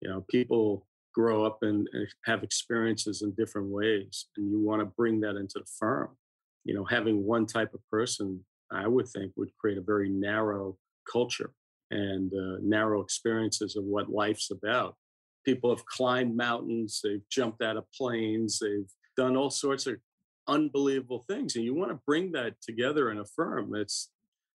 You 0.00 0.10
know, 0.10 0.24
people 0.28 0.86
grow 1.14 1.44
up 1.44 1.58
and 1.62 1.88
have 2.24 2.42
experiences 2.42 3.22
in 3.22 3.32
different 3.32 3.68
ways, 3.68 4.26
and 4.36 4.50
you 4.50 4.60
want 4.60 4.80
to 4.80 4.86
bring 4.86 5.20
that 5.20 5.36
into 5.36 5.58
the 5.58 5.70
firm. 5.78 6.10
You 6.64 6.74
know, 6.74 6.84
having 6.84 7.24
one 7.24 7.46
type 7.46 7.74
of 7.74 7.80
person, 7.90 8.44
I 8.70 8.86
would 8.86 9.08
think, 9.08 9.32
would 9.36 9.50
create 9.58 9.78
a 9.78 9.82
very 9.82 10.08
narrow 10.08 10.76
culture 11.10 11.52
and 11.92 12.32
uh, 12.32 12.58
narrow 12.62 13.02
experiences 13.02 13.76
of 13.76 13.84
what 13.84 14.10
life's 14.10 14.50
about. 14.50 14.96
People 15.44 15.70
have 15.70 15.84
climbed 15.86 16.36
mountains, 16.36 17.00
they've 17.04 17.28
jumped 17.30 17.62
out 17.62 17.76
of 17.76 17.84
planes, 17.92 18.58
they've 18.58 18.90
done 19.16 19.36
all 19.36 19.50
sorts 19.50 19.86
of 19.86 19.96
unbelievable 20.48 21.24
things. 21.28 21.54
And 21.54 21.64
you 21.64 21.74
want 21.74 21.90
to 21.90 22.00
bring 22.06 22.32
that 22.32 22.54
together 22.62 23.10
in 23.10 23.18
a 23.18 23.24
firm. 23.24 23.74
It's 23.74 24.10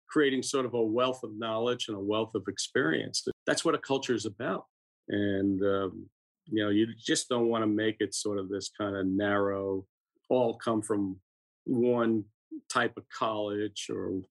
creating 0.08 0.44
sort 0.44 0.66
of 0.66 0.74
a 0.75 0.82
wealth 0.82 1.24
of 1.24 1.36
knowledge 1.36 1.88
and 1.88 1.98
a 1.98 2.00
wealth 2.00 2.36
of 2.36 2.44
experience. 2.48 3.25
That's 3.48 3.66
what 3.66 3.75
a 3.75 3.80
culture 3.80 4.13
is 4.13 4.25
about. 4.25 4.66
And, 5.10 5.62
um, 5.63 6.06
you 6.46 6.63
know, 6.63 6.70
you 6.70 6.88
just 6.98 7.30
don't 7.30 7.48
want 7.48 7.63
to 7.63 7.68
make 7.68 7.98
it 8.00 8.13
sort 8.13 8.38
of 8.38 8.50
this 8.50 8.70
kind 8.78 8.96
of 8.96 9.08
narrow, 9.08 9.86
all 10.30 10.56
come 10.56 10.82
from 10.82 11.18
one 11.66 12.25
type 12.72 12.96
of 12.98 13.04
college 13.10 13.88
or 13.90 14.22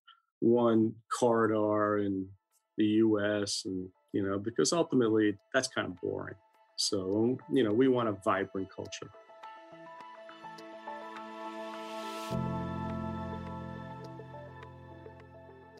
one 0.40 0.94
corridor 1.18 1.98
in 1.98 2.28
the 2.76 2.84
US. 2.84 3.62
And, 3.64 3.88
you 4.12 4.22
know, 4.22 4.38
because 4.38 4.72
ultimately 4.72 5.36
that's 5.52 5.68
kind 5.68 5.86
of 5.86 6.00
boring. 6.00 6.34
So, 6.76 7.38
you 7.52 7.64
know, 7.64 7.72
we 7.72 7.88
want 7.88 8.08
a 8.08 8.12
vibrant 8.24 8.68
culture. 8.74 9.10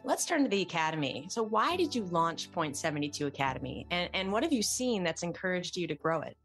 Let's 0.05 0.25
turn 0.25 0.43
to 0.43 0.49
the 0.49 0.61
Academy. 0.61 1.25
So, 1.29 1.41
why 1.43 1.77
did 1.77 1.95
you 1.95 2.03
launch 2.05 2.51
Point 2.51 2.75
72 2.75 3.25
Academy? 3.25 3.87
And, 3.89 4.09
and 4.13 4.31
what 4.31 4.43
have 4.43 4.51
you 4.51 4.61
seen 4.61 5.03
that's 5.03 5.23
encouraged 5.23 5.77
you 5.77 5.87
to 5.87 5.95
grow 5.95 6.21
it? 6.21 6.37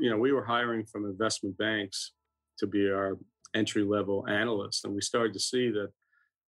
You 0.00 0.10
know, 0.10 0.18
we 0.18 0.32
were 0.32 0.44
hiring 0.44 0.84
from 0.84 1.04
investment 1.04 1.56
banks 1.56 2.12
to 2.58 2.66
be 2.66 2.90
our 2.90 3.16
entry 3.54 3.84
level 3.84 4.26
analysts. 4.28 4.84
And 4.84 4.94
we 4.94 5.00
started 5.00 5.32
to 5.34 5.40
see 5.40 5.70
that 5.70 5.90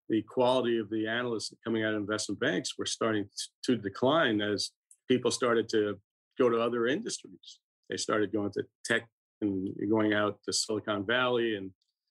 the 0.08 0.22
quality 0.22 0.78
of 0.78 0.88
the 0.90 1.06
analysts 1.06 1.52
coming 1.64 1.84
out 1.84 1.94
of 1.94 2.00
investment 2.00 2.40
banks 2.40 2.78
were 2.78 2.86
starting 2.86 3.26
to 3.64 3.76
decline 3.76 4.40
as 4.40 4.70
people 5.08 5.30
started 5.30 5.68
to 5.70 5.98
go 6.38 6.48
to 6.48 6.60
other 6.60 6.86
industries. 6.86 7.60
They 7.90 7.96
started 7.96 8.32
going 8.32 8.52
to 8.52 8.64
tech 8.84 9.06
and 9.40 9.68
going 9.90 10.14
out 10.14 10.38
to 10.44 10.52
Silicon 10.52 11.06
Valley. 11.06 11.56
And 11.56 11.70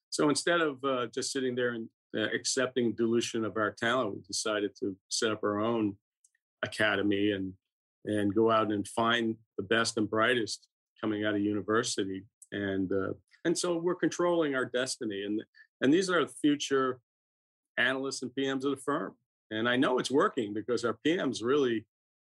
so 0.09 0.29
instead 0.29 0.61
of 0.61 0.83
uh, 0.83 1.07
just 1.13 1.31
sitting 1.31 1.55
there 1.55 1.71
and 1.73 1.89
uh, 2.17 2.27
accepting 2.33 2.93
dilution 2.93 3.43
of 3.45 3.57
our 3.57 3.71
talent, 3.71 4.15
we 4.15 4.21
decided 4.21 4.71
to 4.79 4.95
set 5.09 5.31
up 5.31 5.43
our 5.43 5.59
own 5.59 5.95
academy 6.63 7.31
and 7.31 7.53
and 8.05 8.33
go 8.33 8.49
out 8.49 8.71
and 8.71 8.87
find 8.87 9.35
the 9.57 9.63
best 9.63 9.97
and 9.97 10.09
brightest 10.09 10.67
coming 11.01 11.25
out 11.25 11.35
of 11.35 11.41
university. 11.41 12.23
And 12.51 12.91
uh, 12.91 13.13
and 13.43 13.57
so 13.57 13.77
we're 13.77 13.95
controlling 13.95 14.55
our 14.55 14.65
destiny. 14.65 15.23
And 15.25 15.41
and 15.81 15.93
these 15.93 16.09
are 16.09 16.25
future 16.27 16.99
analysts 17.77 18.21
and 18.21 18.31
PMs 18.31 18.65
of 18.65 18.71
the 18.71 18.81
firm. 18.83 19.13
And 19.51 19.67
I 19.67 19.75
know 19.75 19.99
it's 19.99 20.11
working 20.11 20.53
because 20.53 20.83
our 20.83 20.97
PMs 21.05 21.43
really 21.43 21.85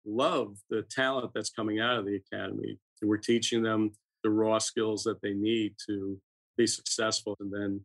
love 0.05 0.57
the 0.69 0.83
talent 0.83 1.31
that's 1.33 1.49
coming 1.49 1.79
out 1.79 1.97
of 1.97 2.05
the 2.05 2.15
academy. 2.15 2.77
And 3.01 3.09
We're 3.09 3.17
teaching 3.17 3.63
them 3.63 3.91
the 4.23 4.29
raw 4.29 4.57
skills 4.59 5.03
that 5.03 5.21
they 5.21 5.33
need 5.33 5.75
to 5.87 6.19
be 6.57 6.67
successful. 6.67 7.35
And 7.39 7.51
then, 7.51 7.81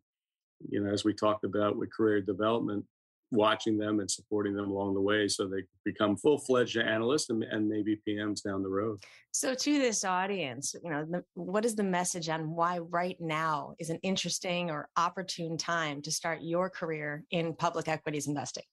you 0.69 0.81
know, 0.81 0.91
as 0.91 1.03
we 1.03 1.13
talked 1.13 1.43
about 1.43 1.77
with 1.77 1.93
career 1.93 2.21
development, 2.21 2.85
watching 3.33 3.77
them 3.77 3.99
and 3.99 4.09
supporting 4.09 4.53
them 4.53 4.69
along 4.69 4.93
the 4.93 5.01
way 5.01 5.27
so 5.27 5.47
they 5.47 5.63
become 5.83 6.15
full-fledged 6.15 6.77
analysts 6.77 7.29
and, 7.29 7.43
and 7.43 7.67
maybe 7.67 7.99
PMs 8.07 8.43
down 8.43 8.61
the 8.61 8.69
road. 8.69 9.03
So 9.31 9.55
to 9.55 9.79
this 9.79 10.05
audience, 10.05 10.75
you 10.83 10.91
know, 10.91 11.05
the, 11.09 11.23
what 11.33 11.65
is 11.65 11.75
the 11.75 11.83
message 11.83 12.29
on 12.29 12.51
why 12.51 12.77
right 12.77 13.17
now 13.19 13.73
is 13.79 13.89
an 13.89 13.99
interesting 14.03 14.69
or 14.69 14.87
opportune 14.95 15.57
time 15.57 16.01
to 16.03 16.11
start 16.11 16.39
your 16.41 16.69
career 16.69 17.23
in 17.31 17.55
public 17.55 17.87
equities 17.87 18.27
investing? 18.27 18.63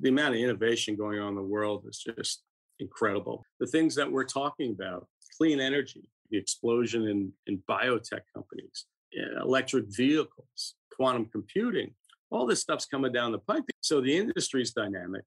The 0.00 0.10
amount 0.10 0.34
of 0.34 0.40
innovation 0.40 0.96
going 0.96 1.18
on 1.18 1.30
in 1.30 1.34
the 1.34 1.42
world 1.42 1.84
is 1.88 1.98
just 1.98 2.44
incredible. 2.78 3.44
The 3.58 3.66
things 3.66 3.94
that 3.96 4.10
we're 4.10 4.24
talking 4.24 4.70
about, 4.70 5.08
clean 5.36 5.58
energy, 5.58 6.08
the 6.30 6.38
explosion 6.38 7.08
in, 7.08 7.32
in 7.46 7.62
biotech 7.68 8.22
companies, 8.32 8.86
eh, 9.16 9.40
electric 9.42 9.86
vehicles, 9.88 10.74
quantum 10.94 11.26
computing, 11.26 11.92
all 12.34 12.46
this 12.46 12.60
stuff's 12.60 12.86
coming 12.86 13.12
down 13.12 13.32
the 13.32 13.38
pipe. 13.38 13.64
So 13.80 14.00
the 14.00 14.16
industry's 14.16 14.72
dynamic. 14.72 15.22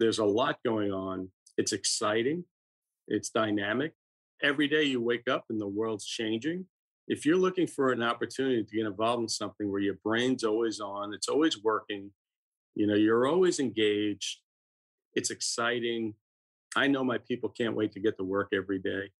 There's 0.00 0.18
a 0.18 0.24
lot 0.24 0.58
going 0.64 0.92
on. 0.92 1.30
It's 1.56 1.72
exciting. 1.72 2.44
It's 3.06 3.30
dynamic. 3.30 3.92
Every 4.42 4.68
day 4.68 4.84
you 4.84 5.00
wake 5.00 5.28
up 5.28 5.44
and 5.50 5.60
the 5.60 5.66
world's 5.68 6.06
changing. 6.06 6.66
If 7.06 7.26
you're 7.26 7.36
looking 7.36 7.66
for 7.66 7.92
an 7.92 8.02
opportunity 8.02 8.62
to 8.62 8.76
get 8.76 8.86
involved 8.86 9.22
in 9.22 9.28
something 9.28 9.70
where 9.70 9.80
your 9.80 9.98
brain's 10.04 10.44
always 10.44 10.80
on, 10.80 11.12
it's 11.14 11.28
always 11.28 11.62
working, 11.62 12.10
you 12.74 12.86
know, 12.86 12.94
you're 12.94 13.26
always 13.26 13.60
engaged, 13.60 14.38
it's 15.14 15.30
exciting. 15.30 16.14
I 16.76 16.86
know 16.86 17.02
my 17.02 17.18
people 17.18 17.48
can't 17.48 17.74
wait 17.74 17.92
to 17.92 18.00
get 18.00 18.16
to 18.18 18.24
work 18.24 18.48
every 18.52 18.78
day. 18.78 19.10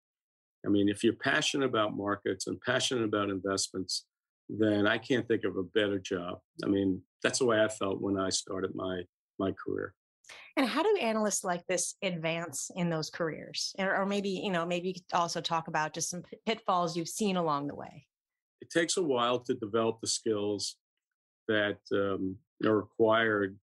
I 0.65 0.69
mean, 0.69 0.89
if 0.89 1.03
you're 1.03 1.15
passionate 1.15 1.67
about 1.67 1.97
markets 1.97 2.47
and 2.47 2.61
passionate 2.61 3.05
about 3.05 3.31
investments, 3.31 4.05
then 4.49 4.87
I 4.87 4.99
can't 4.99 5.27
think 5.29 5.45
of 5.45 5.57
a 5.57 5.63
better 5.63 5.99
job. 5.99 6.39
I 6.65 6.69
mean, 6.69 7.03
that's 7.23 7.41
the 7.41 7.47
way 7.47 7.63
I 7.63 7.69
felt 7.69 8.01
when 8.01 8.19
I 8.19 8.31
started 8.31 8.75
my 8.75 9.03
my 9.39 9.53
career. 9.53 9.95
And 10.57 10.67
how 10.67 10.83
do 10.83 10.99
analysts 11.01 11.45
like 11.45 11.67
this 11.67 11.95
advance 12.03 12.71
in 12.75 12.91
those 12.91 13.09
careers? 13.11 13.75
Or, 13.79 14.05
maybe, 14.05 14.31
you 14.31 14.51
know, 14.51 14.67
maybe 14.67 14.89
you 14.89 14.95
could 14.95 15.05
also 15.15 15.41
talk 15.41 15.69
about 15.69 15.95
just 15.95 16.11
some 16.11 16.23
pitfalls 16.47 16.97
you've 16.97 17.09
seen 17.09 17.37
along 17.37 17.69
the 17.69 17.75
way. 17.75 18.07
It 18.61 18.71
takes 18.71 18.97
a 18.97 19.03
while 19.03 19.39
to 19.41 19.55
develop 19.55 20.01
the 20.01 20.09
skills 20.09 20.77
that 21.47 21.79
um, 21.93 22.37
are 22.67 22.77
required 22.77 23.57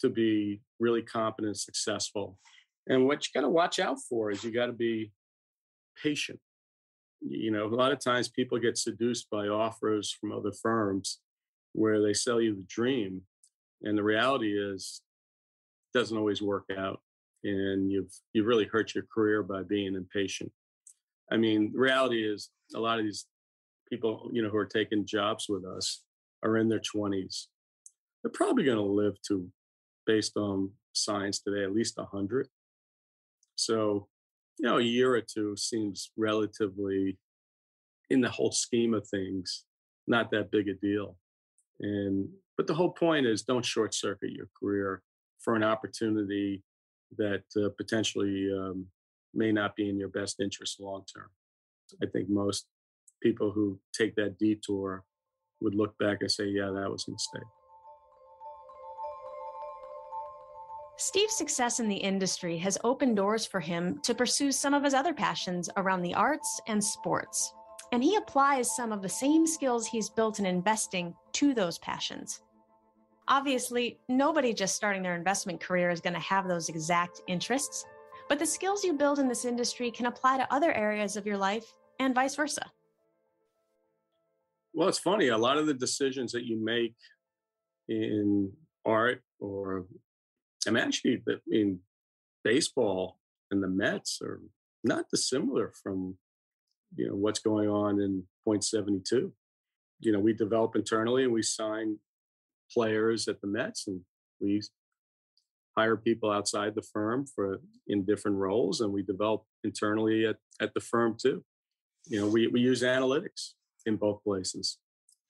to 0.00 0.10
be 0.10 0.60
really 0.80 1.02
competent 1.02 1.46
and 1.48 1.56
successful. 1.56 2.38
And 2.88 3.06
what 3.06 3.24
you 3.24 3.30
got 3.32 3.46
to 3.46 3.48
watch 3.48 3.78
out 3.78 3.98
for 4.08 4.30
is 4.32 4.42
you 4.42 4.52
got 4.52 4.66
to 4.66 4.72
be 4.72 5.12
patient 6.02 6.40
you 7.26 7.50
know, 7.50 7.66
a 7.66 7.74
lot 7.74 7.92
of 7.92 8.00
times 8.00 8.28
people 8.28 8.58
get 8.58 8.78
seduced 8.78 9.30
by 9.30 9.48
offers 9.48 10.10
from 10.10 10.32
other 10.32 10.52
firms 10.52 11.20
where 11.72 12.02
they 12.02 12.14
sell 12.14 12.40
you 12.40 12.54
the 12.54 12.64
dream. 12.64 13.22
And 13.82 13.96
the 13.96 14.02
reality 14.02 14.56
is 14.56 15.02
it 15.92 15.98
doesn't 15.98 16.16
always 16.16 16.42
work 16.42 16.64
out. 16.76 17.00
And 17.44 17.90
you've 17.90 18.12
you've 18.32 18.46
really 18.46 18.66
hurt 18.66 18.94
your 18.94 19.04
career 19.12 19.42
by 19.42 19.62
being 19.62 19.94
impatient. 19.94 20.52
I 21.30 21.36
mean, 21.36 21.72
reality 21.74 22.24
is 22.24 22.50
a 22.74 22.80
lot 22.80 22.98
of 22.98 23.04
these 23.04 23.26
people, 23.88 24.30
you 24.32 24.42
know, 24.42 24.48
who 24.48 24.58
are 24.58 24.66
taking 24.66 25.06
jobs 25.06 25.46
with 25.48 25.64
us 25.64 26.02
are 26.42 26.56
in 26.56 26.68
their 26.68 26.80
20s. 26.80 27.46
They're 28.22 28.30
probably 28.32 28.64
going 28.64 28.78
to 28.78 28.84
live 28.84 29.20
to, 29.28 29.48
based 30.06 30.36
on 30.36 30.70
science 30.92 31.40
today, 31.40 31.64
at 31.64 31.74
least 31.74 31.96
100. 31.96 32.48
So 33.56 34.08
you 34.58 34.68
know, 34.68 34.78
a 34.78 34.82
year 34.82 35.14
or 35.14 35.20
two 35.20 35.56
seems 35.56 36.10
relatively, 36.16 37.18
in 38.10 38.20
the 38.20 38.30
whole 38.30 38.52
scheme 38.52 38.94
of 38.94 39.06
things, 39.08 39.64
not 40.06 40.30
that 40.30 40.50
big 40.50 40.68
a 40.68 40.74
deal. 40.74 41.16
And 41.80 42.28
but 42.56 42.66
the 42.66 42.74
whole 42.74 42.92
point 42.92 43.26
is 43.26 43.42
don't 43.42 43.64
short 43.64 43.94
circuit 43.94 44.32
your 44.32 44.48
career 44.58 45.02
for 45.40 45.56
an 45.56 45.64
opportunity 45.64 46.62
that 47.16 47.44
uh, 47.56 47.70
potentially 47.76 48.50
um, 48.52 48.86
may 49.34 49.52
not 49.52 49.74
be 49.74 49.88
in 49.88 49.98
your 49.98 50.08
best 50.08 50.40
interest 50.40 50.80
long 50.80 51.04
term. 51.12 51.30
I 52.02 52.06
think 52.06 52.28
most 52.28 52.66
people 53.22 53.50
who 53.50 53.78
take 53.96 54.14
that 54.16 54.38
detour 54.38 55.04
would 55.60 55.74
look 55.74 55.96
back 55.98 56.18
and 56.20 56.30
say, 56.30 56.46
"Yeah, 56.46 56.70
that 56.74 56.90
was 56.90 57.06
a 57.08 57.12
mistake." 57.12 57.61
Steve's 60.96 61.36
success 61.36 61.80
in 61.80 61.88
the 61.88 61.96
industry 61.96 62.56
has 62.58 62.78
opened 62.84 63.16
doors 63.16 63.46
for 63.46 63.60
him 63.60 63.98
to 64.02 64.14
pursue 64.14 64.52
some 64.52 64.74
of 64.74 64.84
his 64.84 64.94
other 64.94 65.14
passions 65.14 65.68
around 65.76 66.02
the 66.02 66.14
arts 66.14 66.60
and 66.68 66.82
sports. 66.82 67.54
And 67.92 68.02
he 68.02 68.16
applies 68.16 68.74
some 68.74 68.92
of 68.92 69.02
the 69.02 69.08
same 69.08 69.46
skills 69.46 69.86
he's 69.86 70.08
built 70.08 70.38
in 70.38 70.46
investing 70.46 71.14
to 71.32 71.54
those 71.54 71.78
passions. 71.78 72.42
Obviously, 73.28 73.98
nobody 74.08 74.52
just 74.52 74.74
starting 74.74 75.02
their 75.02 75.16
investment 75.16 75.60
career 75.60 75.90
is 75.90 76.00
going 76.00 76.14
to 76.14 76.20
have 76.20 76.48
those 76.48 76.68
exact 76.68 77.22
interests, 77.26 77.84
but 78.28 78.38
the 78.38 78.46
skills 78.46 78.84
you 78.84 78.94
build 78.94 79.18
in 79.18 79.28
this 79.28 79.44
industry 79.44 79.90
can 79.90 80.06
apply 80.06 80.36
to 80.36 80.54
other 80.54 80.72
areas 80.72 81.16
of 81.16 81.26
your 81.26 81.36
life 81.36 81.72
and 81.98 82.14
vice 82.14 82.34
versa. 82.34 82.70
Well, 84.74 84.88
it's 84.88 84.98
funny. 84.98 85.28
A 85.28 85.38
lot 85.38 85.58
of 85.58 85.66
the 85.66 85.74
decisions 85.74 86.32
that 86.32 86.44
you 86.44 86.62
make 86.62 86.94
in 87.88 88.50
art 88.84 89.22
or 89.38 89.86
I'm 90.66 90.76
actually 90.76 91.22
in 91.50 91.80
baseball 92.44 93.18
and 93.50 93.62
the 93.62 93.68
Mets 93.68 94.20
are 94.22 94.40
not 94.84 95.06
dissimilar 95.10 95.72
from 95.82 96.16
you 96.96 97.08
know 97.08 97.14
what's 97.14 97.40
going 97.40 97.68
on 97.68 98.00
in 98.00 98.24
point 98.44 98.64
72 98.64 99.32
you 100.00 100.12
know 100.12 100.18
we 100.18 100.34
develop 100.34 100.76
internally 100.76 101.24
and 101.24 101.32
we 101.32 101.42
sign 101.42 101.96
players 102.72 103.28
at 103.28 103.40
the 103.40 103.46
mets 103.46 103.86
and 103.86 104.00
we 104.40 104.60
hire 105.76 105.96
people 105.96 106.30
outside 106.30 106.74
the 106.74 106.82
firm 106.82 107.24
for 107.26 107.60
in 107.86 108.04
different 108.04 108.36
roles 108.36 108.80
and 108.80 108.92
we 108.92 109.02
develop 109.02 109.44
internally 109.64 110.26
at, 110.26 110.36
at 110.60 110.74
the 110.74 110.80
firm 110.80 111.16
too. 111.20 111.42
You 112.08 112.20
know 112.20 112.26
we, 112.26 112.48
we 112.48 112.60
use 112.60 112.82
analytics 112.82 113.52
in 113.86 113.96
both 113.96 114.22
places. 114.24 114.78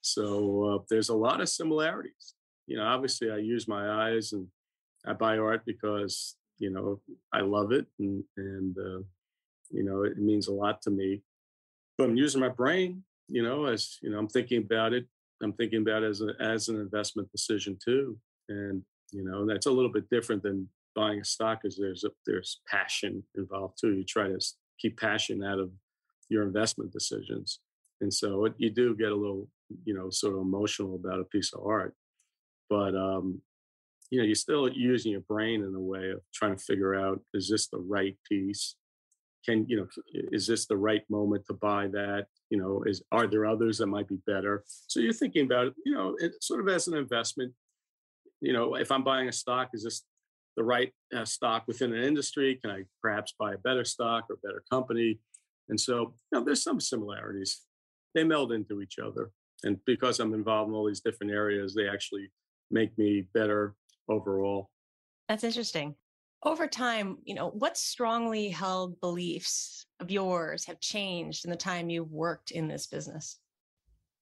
So 0.00 0.64
uh, 0.64 0.78
there's 0.90 1.10
a 1.10 1.14
lot 1.14 1.40
of 1.40 1.48
similarities. 1.48 2.34
You 2.66 2.76
know 2.76 2.84
obviously 2.84 3.30
i 3.30 3.36
use 3.36 3.68
my 3.68 4.06
eyes 4.06 4.32
and 4.32 4.46
I 5.06 5.12
buy 5.12 5.38
art 5.38 5.62
because 5.64 6.36
you 6.58 6.70
know 6.70 7.00
I 7.32 7.40
love 7.40 7.72
it 7.72 7.86
and 7.98 8.22
and 8.36 8.76
uh, 8.78 9.02
you 9.70 9.82
know 9.82 10.02
it 10.04 10.18
means 10.18 10.48
a 10.48 10.52
lot 10.52 10.82
to 10.82 10.90
me. 10.90 11.22
But 11.98 12.04
I'm 12.04 12.16
using 12.16 12.40
my 12.40 12.48
brain, 12.48 13.02
you 13.28 13.42
know, 13.42 13.66
as 13.66 13.98
you 14.02 14.10
know, 14.10 14.18
I'm 14.18 14.28
thinking 14.28 14.62
about 14.62 14.92
it. 14.92 15.06
I'm 15.42 15.52
thinking 15.52 15.82
about 15.82 16.04
it 16.04 16.10
as 16.10 16.20
a, 16.20 16.30
as 16.40 16.68
an 16.68 16.80
investment 16.80 17.30
decision 17.32 17.76
too, 17.84 18.16
and 18.48 18.82
you 19.10 19.24
know 19.24 19.44
that's 19.44 19.66
a 19.66 19.70
little 19.70 19.92
bit 19.92 20.08
different 20.08 20.42
than 20.42 20.68
buying 20.94 21.20
a 21.20 21.24
stock, 21.24 21.62
because 21.62 21.76
there's 21.76 22.04
a, 22.04 22.10
there's 22.26 22.60
passion 22.68 23.24
involved 23.34 23.78
too. 23.80 23.92
You 23.92 24.04
try 24.04 24.28
to 24.28 24.38
keep 24.78 25.00
passion 25.00 25.42
out 25.42 25.58
of 25.58 25.70
your 26.28 26.44
investment 26.44 26.92
decisions, 26.92 27.60
and 28.00 28.12
so 28.12 28.44
it, 28.44 28.54
you 28.56 28.70
do 28.70 28.94
get 28.96 29.12
a 29.12 29.16
little, 29.16 29.48
you 29.84 29.94
know, 29.94 30.10
sort 30.10 30.34
of 30.34 30.40
emotional 30.40 30.94
about 30.94 31.20
a 31.20 31.24
piece 31.24 31.52
of 31.52 31.66
art. 31.66 31.94
But 32.70 32.94
um, 32.94 33.40
you 34.12 34.18
know, 34.18 34.24
you're 34.24 34.34
still 34.34 34.68
using 34.68 35.10
your 35.10 35.22
brain 35.22 35.64
in 35.64 35.74
a 35.74 35.80
way 35.80 36.10
of 36.10 36.20
trying 36.34 36.54
to 36.54 36.62
figure 36.62 36.94
out 36.94 37.18
is 37.32 37.48
this 37.48 37.68
the 37.68 37.78
right 37.78 38.14
piece? 38.30 38.76
Can 39.42 39.64
you 39.66 39.78
know, 39.78 39.86
is 40.32 40.46
this 40.46 40.66
the 40.66 40.76
right 40.76 41.02
moment 41.08 41.46
to 41.46 41.54
buy 41.54 41.86
that? 41.88 42.26
You 42.50 42.58
know, 42.58 42.82
is 42.86 43.02
are 43.10 43.26
there 43.26 43.46
others 43.46 43.78
that 43.78 43.86
might 43.86 44.08
be 44.08 44.18
better? 44.26 44.64
So 44.86 45.00
you're 45.00 45.14
thinking 45.14 45.46
about 45.46 45.72
you 45.86 45.94
know, 45.94 46.14
it, 46.18 46.32
sort 46.44 46.60
of 46.60 46.68
as 46.68 46.88
an 46.88 46.94
investment. 46.94 47.54
You 48.42 48.52
know, 48.52 48.74
if 48.74 48.92
I'm 48.92 49.02
buying 49.02 49.30
a 49.30 49.32
stock, 49.32 49.70
is 49.72 49.84
this 49.84 50.02
the 50.58 50.62
right 50.62 50.92
uh, 51.16 51.24
stock 51.24 51.64
within 51.66 51.94
an 51.94 52.04
industry? 52.04 52.58
Can 52.62 52.70
I 52.70 52.82
perhaps 53.00 53.32
buy 53.38 53.54
a 53.54 53.58
better 53.58 53.86
stock 53.86 54.26
or 54.28 54.36
better 54.44 54.62
company? 54.70 55.20
And 55.70 55.80
so, 55.80 56.12
you 56.30 56.38
know, 56.38 56.44
there's 56.44 56.62
some 56.62 56.80
similarities. 56.80 57.62
They 58.14 58.24
meld 58.24 58.52
into 58.52 58.82
each 58.82 58.98
other. 58.98 59.30
And 59.64 59.78
because 59.86 60.20
I'm 60.20 60.34
involved 60.34 60.68
in 60.68 60.74
all 60.74 60.86
these 60.86 61.00
different 61.00 61.32
areas, 61.32 61.74
they 61.74 61.88
actually 61.88 62.30
make 62.70 62.98
me 62.98 63.24
better 63.32 63.74
overall. 64.08 64.70
That's 65.28 65.44
interesting. 65.44 65.94
Over 66.44 66.66
time, 66.66 67.18
you 67.24 67.34
know, 67.34 67.50
what 67.50 67.76
strongly 67.76 68.48
held 68.48 69.00
beliefs 69.00 69.86
of 70.00 70.10
yours 70.10 70.64
have 70.66 70.80
changed 70.80 71.44
in 71.44 71.50
the 71.50 71.56
time 71.56 71.88
you've 71.88 72.10
worked 72.10 72.50
in 72.50 72.66
this 72.66 72.86
business? 72.86 73.38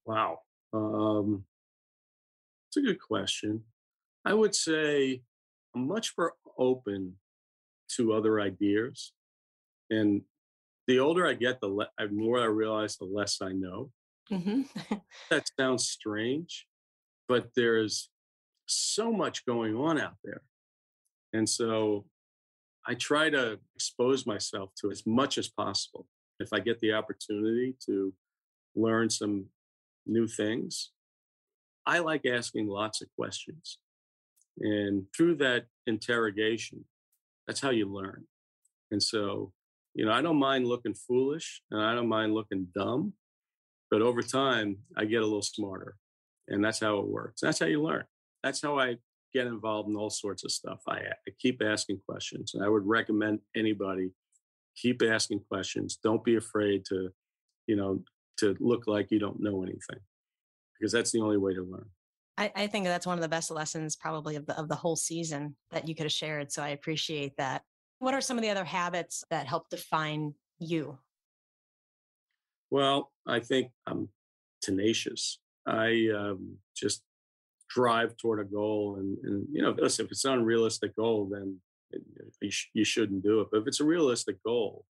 Wow. 0.04 0.40
Um, 0.72 1.44
it's 2.68 2.76
a 2.76 2.82
good 2.82 3.00
question. 3.00 3.64
I 4.24 4.34
would 4.34 4.54
say 4.54 5.22
I'm 5.74 5.86
much 5.88 6.12
more 6.18 6.34
open 6.58 7.16
to 7.96 8.12
other 8.12 8.40
ideas. 8.40 9.12
And 9.88 10.22
the 10.86 10.98
older 11.00 11.26
I 11.26 11.34
get, 11.34 11.60
the 11.60 11.68
le- 11.68 11.88
more 12.10 12.40
I 12.40 12.44
realize, 12.44 12.96
the 12.96 13.04
less 13.04 13.38
I 13.42 13.52
know. 13.52 13.90
Mm-hmm. 14.30 14.62
that 15.30 15.48
sounds 15.58 15.88
strange, 15.88 16.66
but 17.28 17.48
there's 17.56 18.10
so 18.70 19.12
much 19.12 19.44
going 19.46 19.76
on 19.76 20.00
out 20.00 20.16
there. 20.24 20.42
And 21.32 21.48
so 21.48 22.06
I 22.86 22.94
try 22.94 23.30
to 23.30 23.58
expose 23.74 24.26
myself 24.26 24.70
to 24.80 24.90
as 24.90 25.06
much 25.06 25.38
as 25.38 25.48
possible. 25.48 26.06
If 26.38 26.52
I 26.52 26.60
get 26.60 26.80
the 26.80 26.92
opportunity 26.92 27.76
to 27.86 28.14
learn 28.74 29.10
some 29.10 29.46
new 30.06 30.26
things, 30.26 30.90
I 31.86 31.98
like 31.98 32.24
asking 32.26 32.68
lots 32.68 33.02
of 33.02 33.08
questions. 33.16 33.78
And 34.58 35.04
through 35.16 35.36
that 35.36 35.66
interrogation, 35.86 36.84
that's 37.46 37.60
how 37.60 37.70
you 37.70 37.86
learn. 37.92 38.24
And 38.90 39.02
so, 39.02 39.52
you 39.94 40.04
know, 40.04 40.12
I 40.12 40.22
don't 40.22 40.38
mind 40.38 40.66
looking 40.66 40.94
foolish 40.94 41.62
and 41.70 41.82
I 41.82 41.94
don't 41.94 42.08
mind 42.08 42.34
looking 42.34 42.68
dumb, 42.74 43.14
but 43.90 44.02
over 44.02 44.22
time, 44.22 44.78
I 44.96 45.04
get 45.04 45.22
a 45.22 45.26
little 45.26 45.42
smarter. 45.42 45.96
And 46.48 46.64
that's 46.64 46.80
how 46.80 46.98
it 46.98 47.06
works. 47.06 47.40
That's 47.40 47.58
how 47.58 47.66
you 47.66 47.82
learn. 47.82 48.04
That's 48.42 48.62
how 48.62 48.78
I 48.78 48.96
get 49.32 49.46
involved 49.46 49.88
in 49.88 49.96
all 49.96 50.10
sorts 50.10 50.44
of 50.44 50.50
stuff. 50.50 50.80
I, 50.88 50.96
I 50.96 51.30
keep 51.38 51.62
asking 51.62 52.00
questions. 52.08 52.54
And 52.54 52.64
I 52.64 52.68
would 52.68 52.86
recommend 52.86 53.40
anybody 53.56 54.10
keep 54.76 55.02
asking 55.02 55.40
questions. 55.48 55.98
Don't 56.02 56.24
be 56.24 56.36
afraid 56.36 56.84
to, 56.86 57.10
you 57.66 57.76
know, 57.76 58.02
to 58.38 58.56
look 58.60 58.86
like 58.86 59.10
you 59.10 59.18
don't 59.18 59.40
know 59.40 59.62
anything 59.62 60.00
because 60.78 60.92
that's 60.92 61.12
the 61.12 61.20
only 61.20 61.36
way 61.36 61.54
to 61.54 61.62
learn. 61.62 61.86
I, 62.38 62.52
I 62.56 62.66
think 62.66 62.86
that's 62.86 63.06
one 63.06 63.18
of 63.18 63.22
the 63.22 63.28
best 63.28 63.50
lessons 63.50 63.96
probably 63.96 64.36
of 64.36 64.46
the 64.46 64.58
of 64.58 64.68
the 64.68 64.74
whole 64.74 64.96
season 64.96 65.56
that 65.72 65.86
you 65.86 65.94
could 65.94 66.04
have 66.04 66.12
shared. 66.12 66.50
So 66.50 66.62
I 66.62 66.68
appreciate 66.68 67.36
that. 67.36 67.62
What 67.98 68.14
are 68.14 68.22
some 68.22 68.38
of 68.38 68.42
the 68.42 68.48
other 68.48 68.64
habits 68.64 69.24
that 69.30 69.46
help 69.46 69.68
define 69.68 70.32
you? 70.58 70.98
Well, 72.70 73.12
I 73.26 73.40
think 73.40 73.72
I'm 73.86 74.08
tenacious. 74.62 75.38
I 75.66 76.08
um, 76.16 76.56
just 76.74 77.02
drive 77.70 78.16
toward 78.16 78.40
a 78.40 78.44
goal, 78.44 78.96
and, 78.98 79.16
and 79.22 79.46
you 79.52 79.62
know, 79.62 79.74
listen, 79.78 80.04
if 80.04 80.12
it's 80.12 80.24
an 80.24 80.32
unrealistic 80.32 80.94
goal, 80.96 81.28
then 81.30 81.56
you, 82.40 82.50
sh- 82.50 82.70
you 82.74 82.84
shouldn't 82.84 83.22
do 83.22 83.40
it. 83.40 83.48
But 83.50 83.62
if 83.62 83.66
it's 83.66 83.80
a 83.80 83.84
realistic 83.84 84.42
goal 84.44 84.84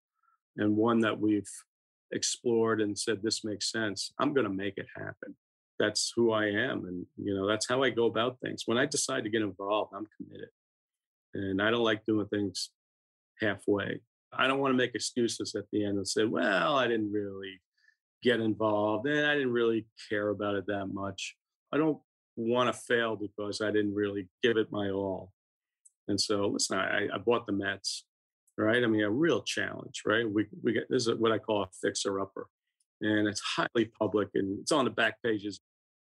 and 0.56 0.76
one 0.76 1.00
that 1.00 1.18
we've 1.18 1.48
explored 2.12 2.80
and 2.80 2.98
said 2.98 3.20
this 3.22 3.44
makes 3.44 3.70
sense, 3.70 4.12
I'm 4.18 4.34
going 4.34 4.46
to 4.46 4.52
make 4.52 4.78
it 4.78 4.86
happen 4.96 5.36
that's 5.80 6.12
who 6.14 6.30
I 6.30 6.44
am. 6.44 6.84
And, 6.84 7.06
you 7.16 7.34
know, 7.34 7.48
that's 7.48 7.66
how 7.66 7.82
I 7.82 7.90
go 7.90 8.04
about 8.04 8.38
things. 8.40 8.64
When 8.66 8.78
I 8.78 8.86
decide 8.86 9.24
to 9.24 9.30
get 9.30 9.42
involved, 9.42 9.92
I'm 9.96 10.06
committed. 10.16 10.50
And 11.34 11.60
I 11.60 11.70
don't 11.70 11.82
like 11.82 12.04
doing 12.04 12.26
things 12.26 12.70
halfway. 13.40 14.00
I 14.32 14.46
don't 14.46 14.60
want 14.60 14.72
to 14.72 14.76
make 14.76 14.94
excuses 14.94 15.54
at 15.56 15.64
the 15.72 15.84
end 15.84 15.96
and 15.96 16.06
say, 16.06 16.24
well, 16.24 16.76
I 16.76 16.86
didn't 16.86 17.10
really 17.10 17.60
get 18.22 18.40
involved 18.40 19.08
and 19.08 19.26
I 19.26 19.34
didn't 19.34 19.52
really 19.52 19.86
care 20.10 20.28
about 20.28 20.54
it 20.54 20.66
that 20.66 20.88
much. 20.92 21.34
I 21.72 21.78
don't 21.78 21.98
want 22.48 22.72
to 22.72 22.80
fail 22.80 23.16
because 23.16 23.60
I 23.60 23.70
didn't 23.70 23.94
really 23.94 24.28
give 24.42 24.56
it 24.56 24.70
my 24.70 24.90
all. 24.90 25.32
And 26.08 26.20
so, 26.20 26.46
listen, 26.48 26.78
I, 26.78 27.08
I 27.12 27.18
bought 27.18 27.46
the 27.46 27.52
Mets, 27.52 28.04
right? 28.58 28.82
I 28.82 28.86
mean, 28.86 29.02
a 29.02 29.10
real 29.10 29.42
challenge, 29.42 30.02
right? 30.04 30.28
We, 30.28 30.46
we 30.62 30.72
get 30.72 30.88
this 30.90 31.06
is 31.06 31.14
what 31.14 31.32
I 31.32 31.38
call 31.38 31.62
a 31.62 31.68
fixer 31.80 32.20
upper 32.20 32.48
and 33.00 33.28
it's 33.28 33.40
highly 33.40 33.90
public 33.98 34.28
and 34.34 34.60
it's 34.60 34.72
on 34.72 34.84
the 34.84 34.90
back 34.90 35.22
pages 35.22 35.60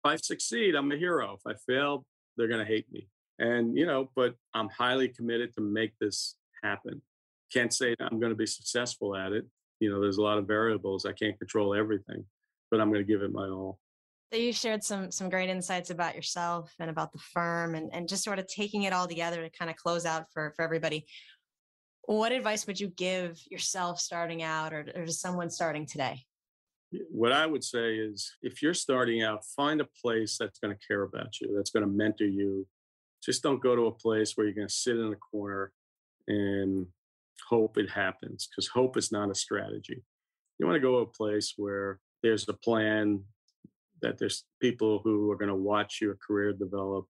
If 0.03 0.11
I 0.11 0.15
succeed, 0.17 0.75
I'm 0.75 0.91
a 0.91 0.97
hero. 0.97 1.37
If 1.37 1.41
I 1.47 1.57
fail, 1.67 2.05
they're 2.37 2.47
going 2.47 2.65
to 2.65 2.71
hate 2.71 2.91
me. 2.91 3.07
And, 3.39 3.77
you 3.77 3.85
know, 3.85 4.09
but 4.15 4.35
I'm 4.53 4.69
highly 4.69 5.07
committed 5.07 5.53
to 5.55 5.61
make 5.61 5.93
this 5.99 6.35
happen. 6.63 7.01
Can't 7.51 7.73
say 7.73 7.95
I'm 7.99 8.19
going 8.19 8.31
to 8.31 8.37
be 8.37 8.45
successful 8.45 9.15
at 9.15 9.31
it. 9.31 9.45
You 9.79 9.89
know, 9.89 9.99
there's 9.99 10.17
a 10.17 10.21
lot 10.21 10.37
of 10.37 10.47
variables. 10.47 11.05
I 11.05 11.13
can't 11.13 11.37
control 11.37 11.73
everything, 11.73 12.25
but 12.69 12.79
I'm 12.79 12.89
going 12.89 13.05
to 13.05 13.11
give 13.11 13.21
it 13.21 13.31
my 13.31 13.47
all. 13.47 13.79
So 14.33 14.39
you 14.39 14.51
shared 14.51 14.83
some 14.83 15.11
some 15.11 15.29
great 15.29 15.51
insights 15.51 15.91
about 15.91 16.15
yourself 16.15 16.73
and 16.79 16.89
about 16.89 17.13
the 17.13 17.19
firm 17.19 17.75
and, 17.75 17.93
and 17.93 18.09
just 18.09 18.23
sort 18.23 18.39
of 18.39 18.47
taking 18.47 18.81
it 18.83 18.91
all 18.91 19.07
together 19.07 19.43
to 19.43 19.49
kind 19.51 19.69
of 19.69 19.77
close 19.77 20.07
out 20.07 20.25
for, 20.33 20.51
for 20.55 20.63
everybody. 20.63 21.05
What 22.05 22.31
advice 22.31 22.65
would 22.65 22.79
you 22.79 22.87
give 22.87 23.39
yourself 23.51 23.99
starting 23.99 24.41
out 24.41 24.73
or, 24.73 24.87
or 24.95 25.05
to 25.05 25.13
someone 25.13 25.51
starting 25.51 25.85
today? 25.85 26.25
what 27.09 27.31
I 27.31 27.45
would 27.45 27.63
say 27.63 27.95
is 27.95 28.35
if 28.41 28.61
you're 28.61 28.73
starting 28.73 29.23
out, 29.23 29.45
find 29.55 29.81
a 29.81 29.87
place 30.01 30.37
that's 30.39 30.59
going 30.59 30.75
to 30.75 30.87
care 30.87 31.03
about 31.03 31.39
you, 31.39 31.53
that's 31.55 31.71
going 31.71 31.85
to 31.85 31.91
mentor 31.91 32.25
you. 32.25 32.67
Just 33.23 33.41
don't 33.43 33.61
go 33.61 33.75
to 33.75 33.87
a 33.87 33.91
place 33.91 34.33
where 34.35 34.45
you're 34.45 34.55
going 34.55 34.67
to 34.67 34.73
sit 34.73 34.97
in 34.97 35.13
a 35.13 35.15
corner 35.15 35.71
and 36.27 36.87
hope 37.49 37.77
it 37.77 37.89
happens 37.89 38.47
because 38.47 38.67
hope 38.67 38.97
is 38.97 39.11
not 39.11 39.31
a 39.31 39.35
strategy. 39.35 40.03
You 40.59 40.65
want 40.65 40.75
to 40.75 40.81
go 40.81 40.91
to 40.91 40.97
a 40.97 41.05
place 41.05 41.53
where 41.57 41.99
there's 42.21 42.47
a 42.47 42.53
plan, 42.53 43.23
that 44.03 44.19
there's 44.19 44.45
people 44.61 45.01
who 45.03 45.31
are 45.31 45.35
going 45.35 45.49
to 45.49 45.55
watch 45.55 45.99
your 45.99 46.15
career 46.25 46.53
develop, 46.53 47.07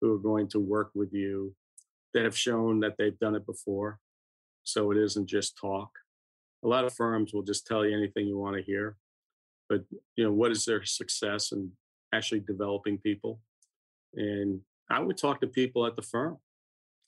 who 0.00 0.12
are 0.12 0.18
going 0.18 0.48
to 0.48 0.60
work 0.60 0.90
with 0.94 1.14
you, 1.14 1.54
that 2.12 2.24
have 2.24 2.36
shown 2.36 2.80
that 2.80 2.96
they've 2.98 3.18
done 3.18 3.34
it 3.34 3.46
before. 3.46 3.98
So 4.64 4.90
it 4.90 4.98
isn't 4.98 5.26
just 5.26 5.56
talk. 5.56 5.90
A 6.62 6.68
lot 6.68 6.84
of 6.84 6.92
firms 6.92 7.32
will 7.32 7.42
just 7.42 7.66
tell 7.66 7.86
you 7.86 7.96
anything 7.96 8.26
you 8.26 8.36
want 8.36 8.56
to 8.56 8.62
hear 8.62 8.96
but 9.68 9.82
you 10.16 10.24
know 10.24 10.32
what 10.32 10.50
is 10.50 10.64
their 10.64 10.84
success 10.84 11.52
in 11.52 11.70
actually 12.12 12.40
developing 12.40 12.98
people 12.98 13.40
and 14.14 14.60
i 14.90 15.00
would 15.00 15.16
talk 15.16 15.40
to 15.40 15.46
people 15.46 15.86
at 15.86 15.96
the 15.96 16.02
firm 16.02 16.36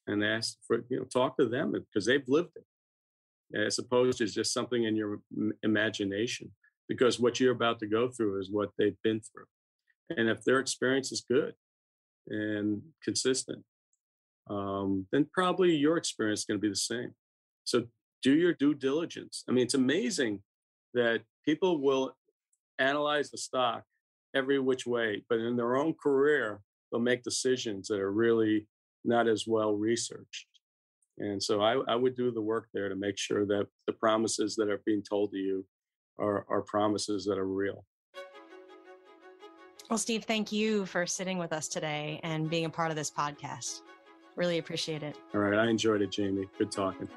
and 0.06 0.24
ask 0.24 0.56
for 0.66 0.84
you 0.88 0.98
know 0.98 1.04
talk 1.04 1.36
to 1.36 1.46
them 1.46 1.72
because 1.72 2.06
they've 2.06 2.28
lived 2.28 2.50
it 2.56 2.64
as 3.58 3.78
opposed 3.78 4.18
to 4.18 4.26
just 4.26 4.52
something 4.52 4.84
in 4.84 4.96
your 4.96 5.20
imagination 5.62 6.50
because 6.88 7.20
what 7.20 7.38
you're 7.38 7.52
about 7.52 7.78
to 7.80 7.86
go 7.86 8.08
through 8.08 8.40
is 8.40 8.50
what 8.50 8.70
they've 8.78 8.96
been 9.02 9.20
through. 9.20 9.44
And 10.16 10.28
if 10.28 10.42
their 10.44 10.58
experience 10.58 11.12
is 11.12 11.24
good 11.28 11.54
and 12.28 12.82
consistent 13.02 13.64
um, 14.50 15.06
then 15.12 15.26
probably 15.32 15.74
your 15.74 15.96
experience 15.96 16.40
is 16.40 16.46
going 16.46 16.58
to 16.58 16.62
be 16.62 16.70
the 16.70 16.76
same. 16.76 17.14
So 17.64 17.84
do 18.22 18.34
your 18.34 18.54
due 18.54 18.74
diligence. 18.74 19.44
I 19.48 19.52
mean 19.52 19.64
it's 19.64 19.74
amazing 19.74 20.40
that 20.94 21.22
people 21.44 21.80
will 21.80 22.16
analyze 22.78 23.30
the 23.30 23.38
stock 23.38 23.84
every 24.34 24.58
which 24.58 24.86
way, 24.86 25.24
but 25.28 25.38
in 25.38 25.56
their 25.56 25.76
own 25.76 25.94
career, 25.94 26.60
they'll 26.90 27.00
make 27.00 27.22
decisions 27.22 27.88
that 27.88 28.00
are 28.00 28.12
really 28.12 28.66
not 29.04 29.28
as 29.28 29.46
well 29.46 29.74
researched. 29.74 30.46
And 31.18 31.42
so 31.42 31.60
I, 31.60 31.74
I, 31.88 31.96
would 31.96 32.14
do 32.14 32.30
the 32.30 32.40
work 32.40 32.68
there 32.72 32.88
to 32.88 32.94
make 32.94 33.18
sure 33.18 33.44
that 33.46 33.66
the 33.86 33.92
promises 33.92 34.54
that 34.56 34.68
are 34.68 34.80
being 34.86 35.02
told 35.02 35.32
to 35.32 35.36
you 35.36 35.66
are, 36.18 36.44
are 36.48 36.62
promises 36.62 37.24
that 37.24 37.38
are 37.38 37.46
real. 37.46 37.84
Well, 39.90 39.98
Steve, 39.98 40.24
thank 40.24 40.52
you 40.52 40.84
for 40.84 41.06
sitting 41.06 41.38
with 41.38 41.52
us 41.52 41.66
today 41.66 42.20
and 42.22 42.50
being 42.50 42.66
a 42.66 42.70
part 42.70 42.90
of 42.90 42.96
this 42.96 43.10
podcast. 43.10 43.80
Really 44.36 44.58
appreciate 44.58 45.02
it. 45.02 45.16
All 45.34 45.40
right. 45.40 45.58
I 45.58 45.68
enjoyed 45.68 46.02
it, 46.02 46.10
Jaimi. 46.10 46.44
Good 46.58 46.70
talking. 46.70 47.08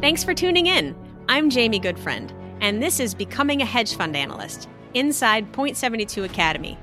Thanks 0.00 0.22
for 0.22 0.34
tuning 0.34 0.66
in. 0.66 0.94
I'm 1.28 1.50
Jaimi 1.50 1.82
Goodfriend, 1.82 2.32
and 2.60 2.82
this 2.82 3.00
is 3.00 3.14
Becoming 3.14 3.62
a 3.62 3.64
Hedge 3.64 3.96
Fund 3.96 4.16
Analyst 4.16 4.68
inside 4.94 5.52
Point 5.52 5.76
72 5.76 6.24
Academy. 6.24 6.78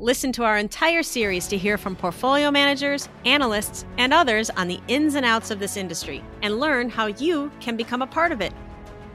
Listen 0.00 0.32
to 0.32 0.44
our 0.44 0.56
entire 0.56 1.02
series 1.02 1.46
to 1.48 1.58
hear 1.58 1.76
from 1.76 1.94
portfolio 1.94 2.50
managers, 2.50 3.06
analysts, 3.26 3.84
and 3.98 4.14
others 4.14 4.48
on 4.48 4.66
the 4.66 4.80
ins 4.88 5.14
and 5.14 5.26
outs 5.26 5.50
of 5.50 5.58
this 5.58 5.76
industry 5.76 6.24
and 6.40 6.58
learn 6.58 6.88
how 6.88 7.04
you 7.04 7.52
can 7.60 7.76
become 7.76 8.00
a 8.00 8.06
part 8.06 8.32
of 8.32 8.40
it. 8.40 8.54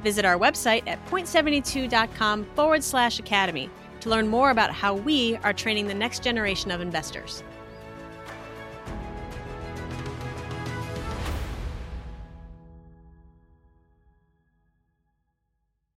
Visit 0.04 0.26
our 0.26 0.38
website 0.38 0.84
at 0.86 1.04
point72.com 1.08 2.46
forward 2.54 2.84
slash 2.84 3.18
academy 3.18 3.68
to 4.02 4.12
learn 4.12 4.28
more 4.28 4.52
about 4.52 4.70
how 4.70 4.94
we 4.94 5.38
are 5.38 5.54
training 5.54 5.88
the 5.88 5.94
next 5.96 6.22
generation 6.22 6.70
of 6.70 6.82
investors. 6.82 7.42